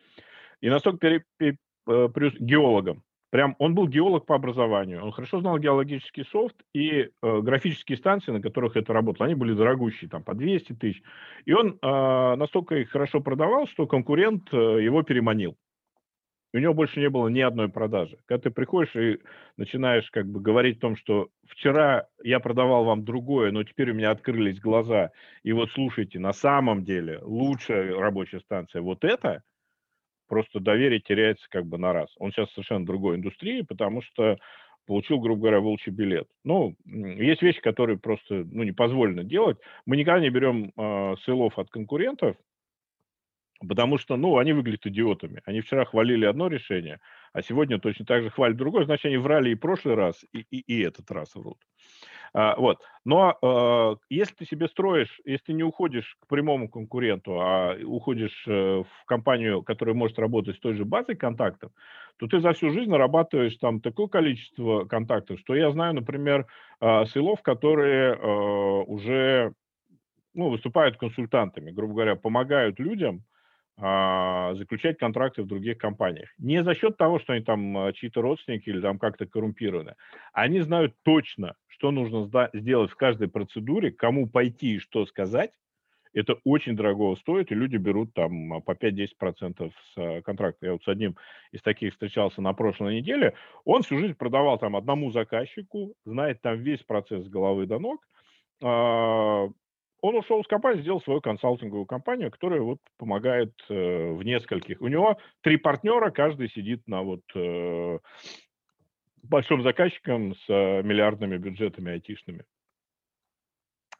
[0.62, 5.40] И настолько пере, пере, э, преус, геологом, Прям он был геолог по образованию, он хорошо
[5.40, 10.22] знал геологический софт и э, графические станции, на которых это работало, они были дорогущие, там
[10.22, 11.02] по 200 тысяч.
[11.44, 15.58] И он э, настолько их хорошо продавал, что конкурент э, его переманил.
[16.54, 18.16] у него больше не было ни одной продажи.
[18.24, 19.18] Когда ты приходишь и
[19.58, 23.94] начинаешь как бы говорить о том, что вчера я продавал вам другое, но теперь у
[23.94, 25.10] меня открылись глаза,
[25.42, 29.42] и вот слушайте, на самом деле лучшая рабочая станция вот это–
[30.28, 32.08] просто доверие теряется как бы на раз.
[32.18, 34.38] Он сейчас совершенно другой индустрии, потому что
[34.86, 36.28] получил, грубо говоря, волчий билет.
[36.44, 39.58] Ну, есть вещи, которые просто ну, не позволено делать.
[39.86, 42.36] Мы никогда не берем э, а, сейлов от конкурентов,
[43.66, 45.42] потому что, ну, они выглядят идиотами.
[45.44, 47.00] Они вчера хвалили одно решение,
[47.32, 48.84] а сегодня точно так же хвалят другое.
[48.84, 51.58] Значит, они врали и прошлый раз, и, и, и этот раз врут.
[52.34, 52.78] А, вот.
[53.04, 58.44] Но а, если ты себе строишь, если ты не уходишь к прямому конкуренту, а уходишь
[58.46, 61.72] э, в компанию, которая может работать с той же базой контактов,
[62.18, 66.46] то ты за всю жизнь нарабатываешь там такое количество контактов, что я знаю, например,
[66.80, 68.16] а, сейлов, которые
[68.84, 69.52] уже
[70.34, 73.24] ну, выступают консультантами, грубо говоря, помогают людям
[73.78, 76.28] заключать контракты в других компаниях.
[76.38, 79.94] Не за счет того, что они там чьи-то родственники или там как-то коррумпированы.
[80.32, 85.52] Они знают точно, что нужно сделать в каждой процедуре, кому пойти и что сказать,
[86.12, 90.66] это очень дорого стоит, и люди берут там а, по 5-10% с а, контракта.
[90.66, 91.16] Я вот с одним
[91.52, 93.34] из таких встречался на прошлой неделе.
[93.64, 98.00] Он всю жизнь продавал там одному заказчику, знает там весь процесс с головы до ног.
[100.00, 104.80] Он ушел из компании, сделал свою консалтинговую компанию, которая вот помогает э, в нескольких.
[104.80, 107.98] У него три партнера, каждый сидит на вот э,
[109.24, 112.44] большим заказчикам с э, миллиардными бюджетами айтишными.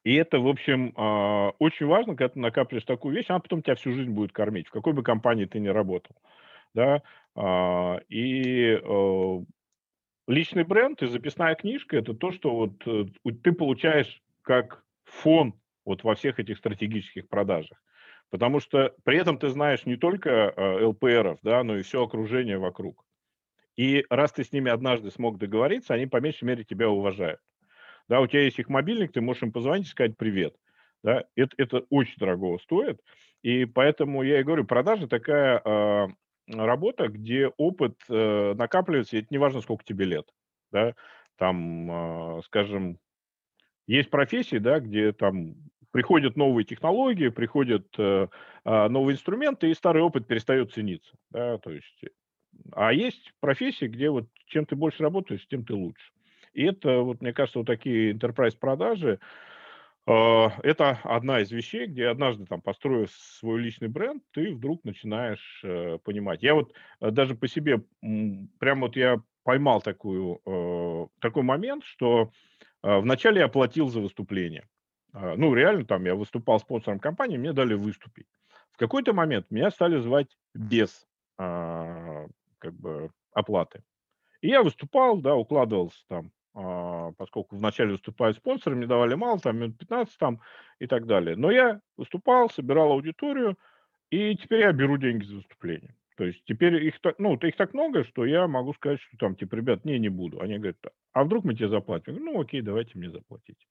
[0.05, 3.75] И это, в общем, э, очень важно, когда ты накапливаешь такую вещь, она потом тебя
[3.75, 6.15] всю жизнь будет кормить, в какой бы компании ты ни работал.
[6.75, 7.03] Да?
[7.35, 8.79] Э, и
[10.29, 15.55] личный бренд и записная книжка– это то, что вот ты получаешь как фон
[15.89, 17.82] вот во всех этих стратегических продажах.
[18.30, 22.59] Потому что при этом ты знаешь не только э, ЛПРов, да, но и все окружение
[22.59, 23.05] вокруг.
[23.74, 27.41] И раз ты с ними однажды смог договориться, они по меньшей мере тебя уважают.
[28.09, 30.55] Да, у тебя есть их мобильник, ты можешь им позвонить и сказать привет.
[31.03, 33.01] Да, это, это очень дорого стоит.
[33.43, 36.09] И поэтому я и говорю, продажи такая э,
[36.49, 40.28] работа, где опыт э, накапливается, и это не важно, сколько тебе лет.
[40.70, 40.95] Да,
[41.36, 42.99] там, э, скажем,
[43.86, 45.55] есть профессии, да, где там
[45.91, 48.28] приходят новые технологии, приходят э,
[48.64, 51.14] э, новые инструменты, и старый опыт перестает цениться.
[51.30, 52.05] Да, то есть
[52.72, 56.12] а есть профессии, где вот чем ты больше работаешь, тем ты лучше.
[56.53, 59.20] И это, вот, мне кажется, вот такие enterprise продажи,
[60.07, 65.61] э, это одна из вещей, где однажды там построив свой личный бренд, ты вдруг начинаешь
[65.64, 66.43] э, понимать.
[66.43, 72.32] Я вот э, даже по себе, прям вот я поймал такую, э, такой момент, что
[72.82, 74.66] э, вначале я платил за выступление.
[75.15, 78.27] Э, ну, реально, там я выступал спонсором компании, мне дали выступить.
[78.73, 81.07] В какой-то момент меня стали звать без
[81.39, 82.27] э,
[82.59, 83.83] как бы оплаты.
[84.41, 89.59] И я выступал, да, укладывался там, а, поскольку вначале выступают спонсоры, мне давали мало, там
[89.59, 90.41] минут 15 там
[90.79, 91.37] и так далее.
[91.37, 93.57] Но я выступал, собирал аудиторию,
[94.11, 95.95] и теперь я беру деньги за выступление.
[96.17, 99.37] То есть теперь их так, ну, их так много, что я могу сказать, что там,
[99.37, 100.41] типа, ребят, не, не буду.
[100.41, 100.79] Они говорят,
[101.13, 102.13] а вдруг мы тебе заплатим?
[102.13, 103.69] Я говорю, ну, окей, давайте мне заплатить.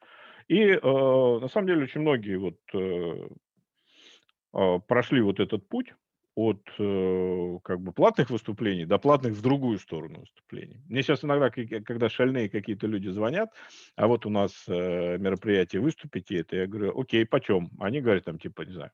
[0.48, 3.28] И э, на самом деле очень многие вот э,
[4.54, 5.93] э, прошли вот этот путь,
[6.38, 10.80] от э, как бы платных выступлений до платных в другую сторону выступлений.
[10.88, 13.50] Мне сейчас иногда, когда шальные какие-то люди звонят,
[13.95, 17.72] а вот у нас э, мероприятие выступите, это я говорю, окей, почем?
[17.80, 18.91] Они говорят там типа, не знаю,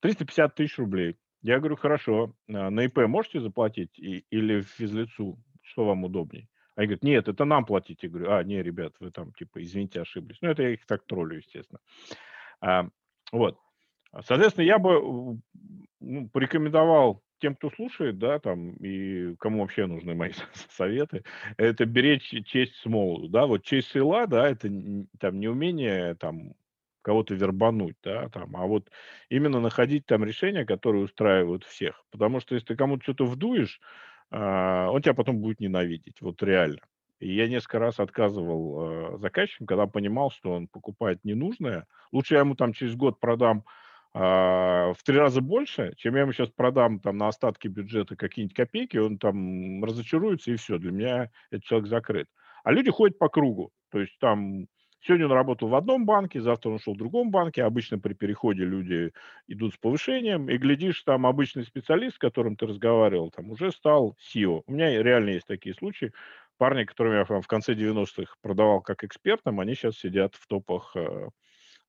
[0.00, 1.16] 350 тысяч рублей.
[1.40, 6.50] Я говорю, хорошо, а на ИП можете заплатить и, или физлицу, что вам удобней?
[6.78, 8.04] Они говорят, нет, это нам платить.
[8.04, 10.38] Я говорю, а, не, ребят, вы там, типа, извините, ошиблись.
[10.40, 11.80] Ну, это я их так троллю, естественно.
[12.60, 12.88] А,
[13.32, 13.58] вот.
[14.24, 15.40] Соответственно, я бы
[15.98, 20.30] ну, порекомендовал тем, кто слушает, да, там, и кому вообще нужны мои
[20.70, 21.24] советы,
[21.56, 24.70] это беречь честь с молоду, да, вот честь села, да, это
[25.18, 26.54] там не умение, там,
[27.02, 28.88] кого-то вербануть, да, там, а вот
[29.30, 33.80] именно находить там решения, которые устраивают всех, потому что если ты кому-то что-то вдуешь,
[34.30, 36.80] он тебя потом будет ненавидеть, вот реально.
[37.20, 41.86] И я несколько раз отказывал э, заказчикам, когда понимал, что он покупает ненужное.
[42.12, 43.64] Лучше я ему там через год продам
[44.14, 48.56] а, в три раза больше, чем я ему сейчас продам там на остатки бюджета какие-нибудь
[48.56, 52.28] копейки, он там разочаруется и все, для меня этот человек закрыт.
[52.64, 54.66] А люди ходят по кругу, то есть там
[55.00, 58.64] сегодня он работал в одном банке, завтра он ушел в другом банке, обычно при переходе
[58.64, 59.12] люди
[59.46, 64.16] идут с повышением, и глядишь, там обычный специалист, с которым ты разговаривал, там уже стал
[64.20, 64.62] SEO.
[64.66, 66.12] У меня реально есть такие случаи,
[66.58, 71.28] парни, которым я в конце 90-х продавал как экспертам, они сейчас сидят в топах э,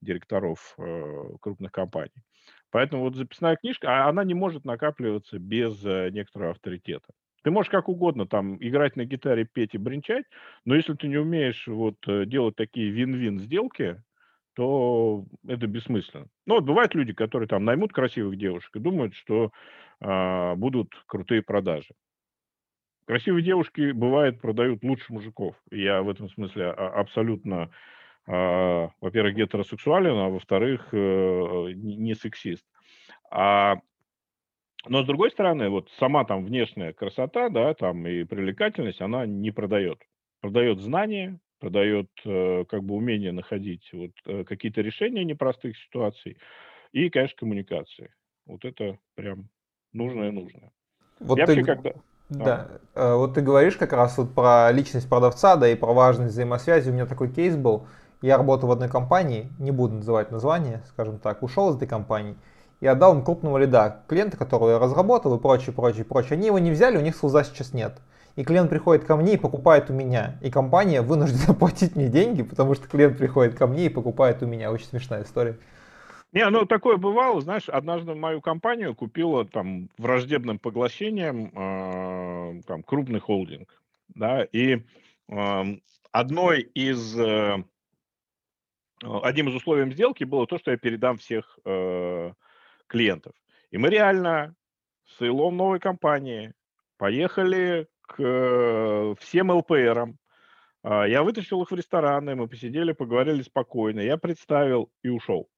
[0.01, 2.23] директоров э, крупных компаний.
[2.71, 7.13] Поэтому вот записная книжка, а она не может накапливаться без э, некоторого авторитета.
[7.43, 10.25] Ты можешь как угодно там играть на гитаре, петь и бренчать,
[10.65, 14.01] но если ты не умеешь вот э, делать такие вин-вин сделки,
[14.55, 16.27] то это бессмысленно.
[16.45, 19.51] Ну вот бывают люди, которые там наймут красивых девушек и думают, что
[20.01, 21.93] э, будут крутые продажи.
[23.05, 25.55] Красивые девушки, бывает, продают лучше мужиков.
[25.71, 27.71] Я в этом смысле а, абсолютно
[28.27, 32.63] а, во-первых, гетеросексуален, а во-вторых, э, не сексист.
[33.31, 33.77] А,
[34.87, 39.51] но с другой стороны, вот сама там внешняя красота, да, там и привлекательность, она не
[39.51, 39.99] продает.
[40.41, 46.37] Продает знания, продает э, как бы умение находить вот э, какие-то решения непростых ситуаций
[46.93, 48.11] и, конечно, коммуникации.
[48.45, 49.49] Вот это прям
[49.91, 50.71] нужное нужное.
[51.19, 51.55] Вот Я ты...
[51.55, 51.93] вообще когда...
[52.29, 52.79] Да.
[52.95, 53.15] да.
[53.17, 56.89] Вот ты говоришь как раз вот про личность продавца, да, и про важность взаимосвязи.
[56.89, 57.87] У меня такой кейс был
[58.21, 62.35] я работал в одной компании, не буду называть название, скажем так, ушел из этой компании
[62.79, 66.33] и отдал им крупного лида, клиента, которого я разработал и прочее, прочее, прочее.
[66.33, 67.99] Они его не взяли, у них селза сейчас нет.
[68.35, 70.37] И клиент приходит ко мне и покупает у меня.
[70.41, 74.45] И компания вынуждена платить мне деньги, потому что клиент приходит ко мне и покупает у
[74.45, 74.71] меня.
[74.71, 75.57] Очень смешная история.
[76.31, 83.19] Не, ну такое бывало, знаешь, однажды мою компанию купила там враждебным поглощением э, там крупный
[83.19, 84.83] холдинг, да, и
[85.27, 85.63] э,
[86.11, 87.63] одной из э,
[89.01, 92.31] одним из условий сделки было то, что я передам всех э,
[92.89, 93.33] клиентов.
[93.71, 94.55] И мы реально
[95.05, 96.53] с Илом новой компании
[96.97, 100.17] поехали к э, всем ЛПРам.
[100.83, 104.01] Э, я вытащил их в рестораны, мы посидели, поговорили спокойно.
[104.01, 105.49] Я представил и ушел.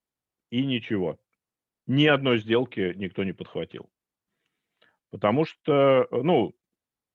[0.49, 1.17] И ничего.
[1.87, 3.89] Ни одной сделки никто не подхватил.
[5.09, 6.55] Потому что, ну,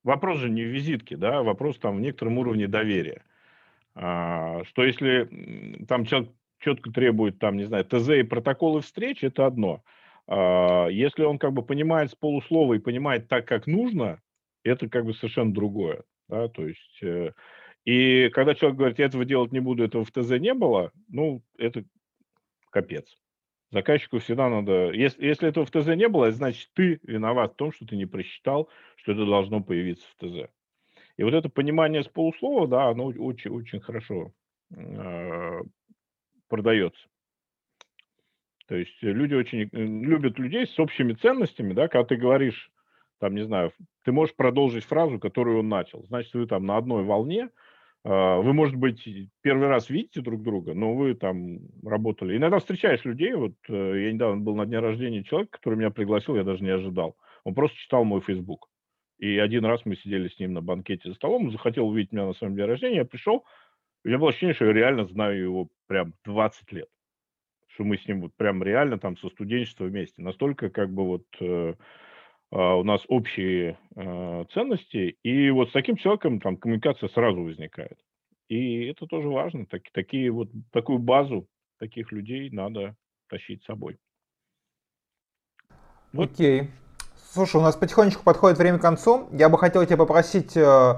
[0.02, 3.24] вопрос же не в визитке, да, вопрос там в некотором уровне доверия.
[3.94, 9.46] А, что если там человек четко требует, там, не знаю, ТЗ и протоколы встреч, это
[9.46, 9.82] одно.
[10.28, 14.20] А, если он как бы понимает с полуслова и понимает так, как нужно,
[14.64, 16.02] это как бы совершенно другое.
[16.28, 16.48] Да?
[16.48, 17.32] То есть, э,
[17.84, 21.42] и когда человек говорит, я этого делать не буду, этого в ТЗ не было, ну,
[21.56, 21.84] это
[22.70, 23.16] капец.
[23.70, 24.92] Заказчику всегда надо...
[24.92, 28.06] Если, если этого в ТЗ не было, значит, ты виноват в том, что ты не
[28.06, 30.50] просчитал, что это должно появиться в ТЗ.
[31.16, 34.32] И вот это понимание с полуслова, да, оно очень, очень хорошо
[34.74, 35.60] э,
[36.48, 37.06] продается.
[38.68, 42.70] То есть люди очень э, любят людей с общими ценностями, да, когда ты говоришь,
[43.20, 43.72] там, не знаю,
[44.04, 46.04] ты можешь продолжить фразу, которую он начал.
[46.06, 47.48] Значит, вы там на одной волне,
[48.08, 49.02] а, вы, может быть,
[49.42, 52.36] первый раз видите друг друга, но вы там работали.
[52.36, 56.36] Иногда встречаешь людей, вот э, я недавно был на дне рождения человека, который меня пригласил,
[56.36, 57.16] я даже не ожидал.
[57.42, 58.68] Он просто читал мой Facebook.
[59.18, 62.26] И один раз мы сидели с ним на банкете за столом, он захотел увидеть меня
[62.26, 63.44] на своем дне рождения, я пришел,
[64.04, 66.88] у меня было ощущение, что я реально знаю его прям 20 лет.
[67.76, 70.22] Что мы с ним вот прям реально там со студенчества вместе.
[70.22, 71.74] Настолько как бы вот э,
[72.50, 77.98] а, у нас общие э, ценности, и вот с таким человеком там коммуникация сразу возникает.
[78.48, 79.66] И это тоже важно.
[79.66, 81.48] Так, такие вот, такую базу
[81.78, 82.96] таких людей надо
[83.28, 83.98] тащить с собой.
[86.14, 86.30] Вот.
[86.30, 86.70] Окей.
[87.30, 89.28] Слушай, у нас потихонечку подходит время к концу.
[89.32, 90.94] Я бы хотел тебя попросить э,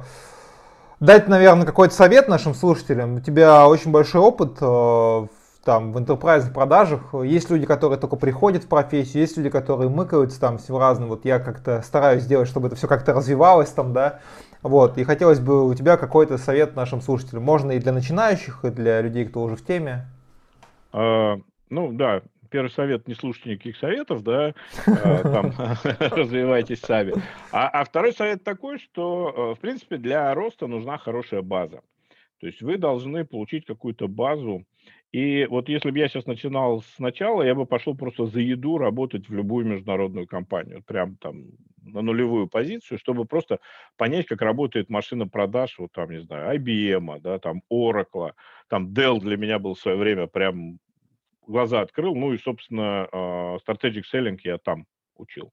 [1.01, 3.16] дать, наверное, какой-то совет нашим слушателям.
[3.16, 5.26] У тебя очень большой опыт э,
[5.69, 7.12] там в интерпрайзных продажах.
[7.12, 11.11] Есть люди, которые только приходят в профессию, есть люди, которые мыкаются там всего разным.
[11.11, 14.21] Вот я как-то стараюсь сделать, чтобы это все как-то развивалось там, да.
[14.62, 17.43] Вот, и хотелось бы у тебя какой-то совет нашим слушателям.
[17.43, 20.07] Можно и для начинающих, и для людей, кто уже в теме.
[20.91, 21.37] А,
[21.69, 24.55] ну да, первый совет не слушайте никаких советов, да,
[24.87, 25.53] а, там
[26.01, 27.12] развивайтесь сами.
[27.53, 31.83] А, а второй совет такой, что, э, в принципе, для роста нужна хорошая база.
[32.41, 34.64] То есть вы должны получить какую-то базу,
[35.13, 39.29] и вот если бы я сейчас начинал сначала, я бы пошел просто за еду работать
[39.29, 41.47] в любую международную компанию, прям там
[41.83, 43.61] на нулевую позицию, чтобы просто
[43.97, 48.33] понять, как работает машина продаж, вот там, не знаю, IBM, да, там Oracle,
[48.69, 50.79] там Dell для меня был в свое время прям
[51.47, 54.87] глаза открыл, ну и, собственно, а, Strategic Selling я там
[55.17, 55.53] учил.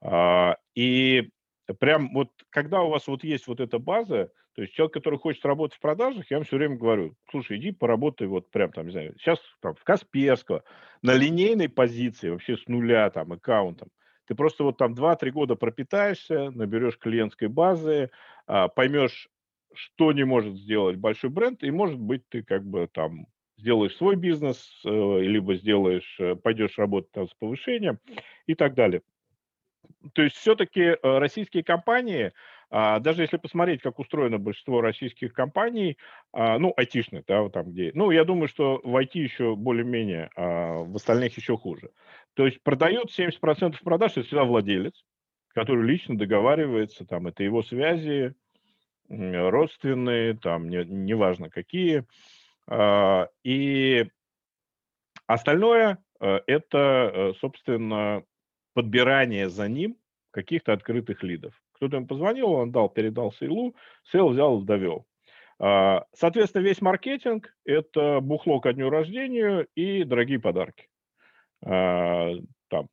[0.00, 1.28] А, и
[1.74, 5.44] прям вот, когда у вас вот есть вот эта база, то есть человек, который хочет
[5.44, 8.92] работать в продажах, я вам все время говорю, слушай, иди поработай вот прям там, не
[8.92, 10.64] знаю, сейчас там в Касперского,
[11.02, 13.90] на линейной позиции, вообще с нуля там, аккаунтом.
[14.26, 18.10] Ты просто вот там 2-3 года пропитаешься, наберешь клиентской базы,
[18.46, 19.28] а, поймешь,
[19.74, 23.26] что не может сделать большой бренд, и, может быть, ты как бы там
[23.58, 27.98] сделаешь свой бизнес, э, либо сделаешь, э, пойдешь работать там с повышением
[28.46, 29.02] и так далее.
[30.12, 32.32] То есть все-таки э, российские компании,
[32.70, 35.96] а, даже если посмотреть, как устроено большинство российских компаний,
[36.32, 40.30] а, ну, айтишных, да, вот там где, ну, я думаю, что в IT еще более-менее,
[40.36, 41.90] а в остальных еще хуже.
[42.34, 45.04] То есть продает 70% продаж, это всегда владелец,
[45.54, 48.34] который лично договаривается, там, это его связи,
[49.08, 52.04] родственные, там, не, неважно какие.
[52.66, 54.06] А, и
[55.26, 58.22] остальное э, это, э, собственно,
[58.78, 59.96] подбирание за ним
[60.30, 61.52] каких-то открытых лидов.
[61.72, 63.74] Кто-то ему позвонил, он дал, передал sale
[64.04, 65.04] у, sale взял, довел.
[65.58, 70.86] А, соответственно, весь маркетинг– это бухло ко дню рождения и дорогие подарки.
[71.66, 72.30] А,
[72.68, 72.86] там,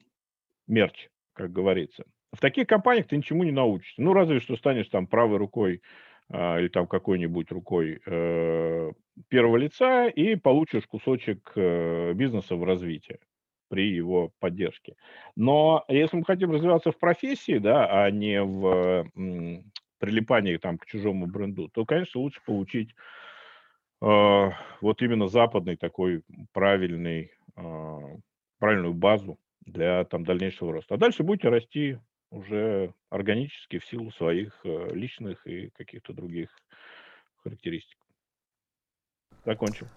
[0.65, 2.03] мерч, как говорится.
[2.31, 4.01] В таких компаниях ты ничему не научишься.
[4.01, 5.83] Ну, разве что станешь там правой рукой
[6.29, 8.91] а, или там какой-нибудь рукой э,
[9.27, 13.19] первого лица и получишь кусочек э, бизнеса в развитии
[13.67, 14.95] при его поддержке.
[15.35, 20.85] Но если мы хотим развиваться в профессии, да, а не в м, прилипании там, к
[20.85, 22.89] чужому бренду, то, конечно, лучше получить
[24.01, 24.49] э,
[24.81, 28.17] вот именно западный такой правильный, э,
[28.59, 30.95] правильную базу для там, дальнейшего роста.
[30.95, 31.97] А дальше будете расти
[32.29, 36.49] уже органически в силу своих э, личных и каких-то других
[37.43, 37.97] характеристик.
[39.45, 39.87] Закончил.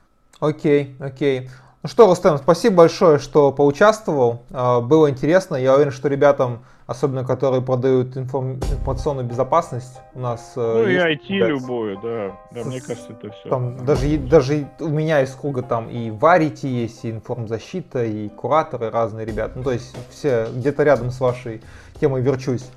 [0.40, 1.50] Окей, окей.
[1.82, 4.42] Ну что, Рустем, спасибо большое, что поучаствовал.
[4.50, 5.54] А, было интересно.
[5.54, 10.54] Я уверен, что ребятам, особенно которые продают информационную безопасность, у нас...
[10.56, 12.36] Э, ну и IT да, любое, да.
[12.50, 13.48] Да, мне кажется, это все.
[13.48, 18.90] Там, даже, даже у меня из круга там и Варити есть, и информзащита, и кураторы
[18.90, 19.52] разные ребята.
[19.56, 21.62] Ну то есть все где-то рядом с вашей
[22.00, 22.68] темой верчусь.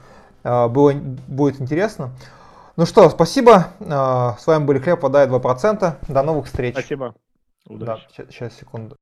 [0.43, 0.93] А, было,
[1.27, 2.11] будет интересно.
[2.75, 3.69] Ну что, спасибо.
[3.81, 5.95] А, с вами были Хлеб, вода 2%.
[6.07, 6.75] До новых встреч.
[6.75, 7.15] Спасибо.
[7.65, 8.07] Удачи.
[8.17, 8.97] Да, сейчас, секунду.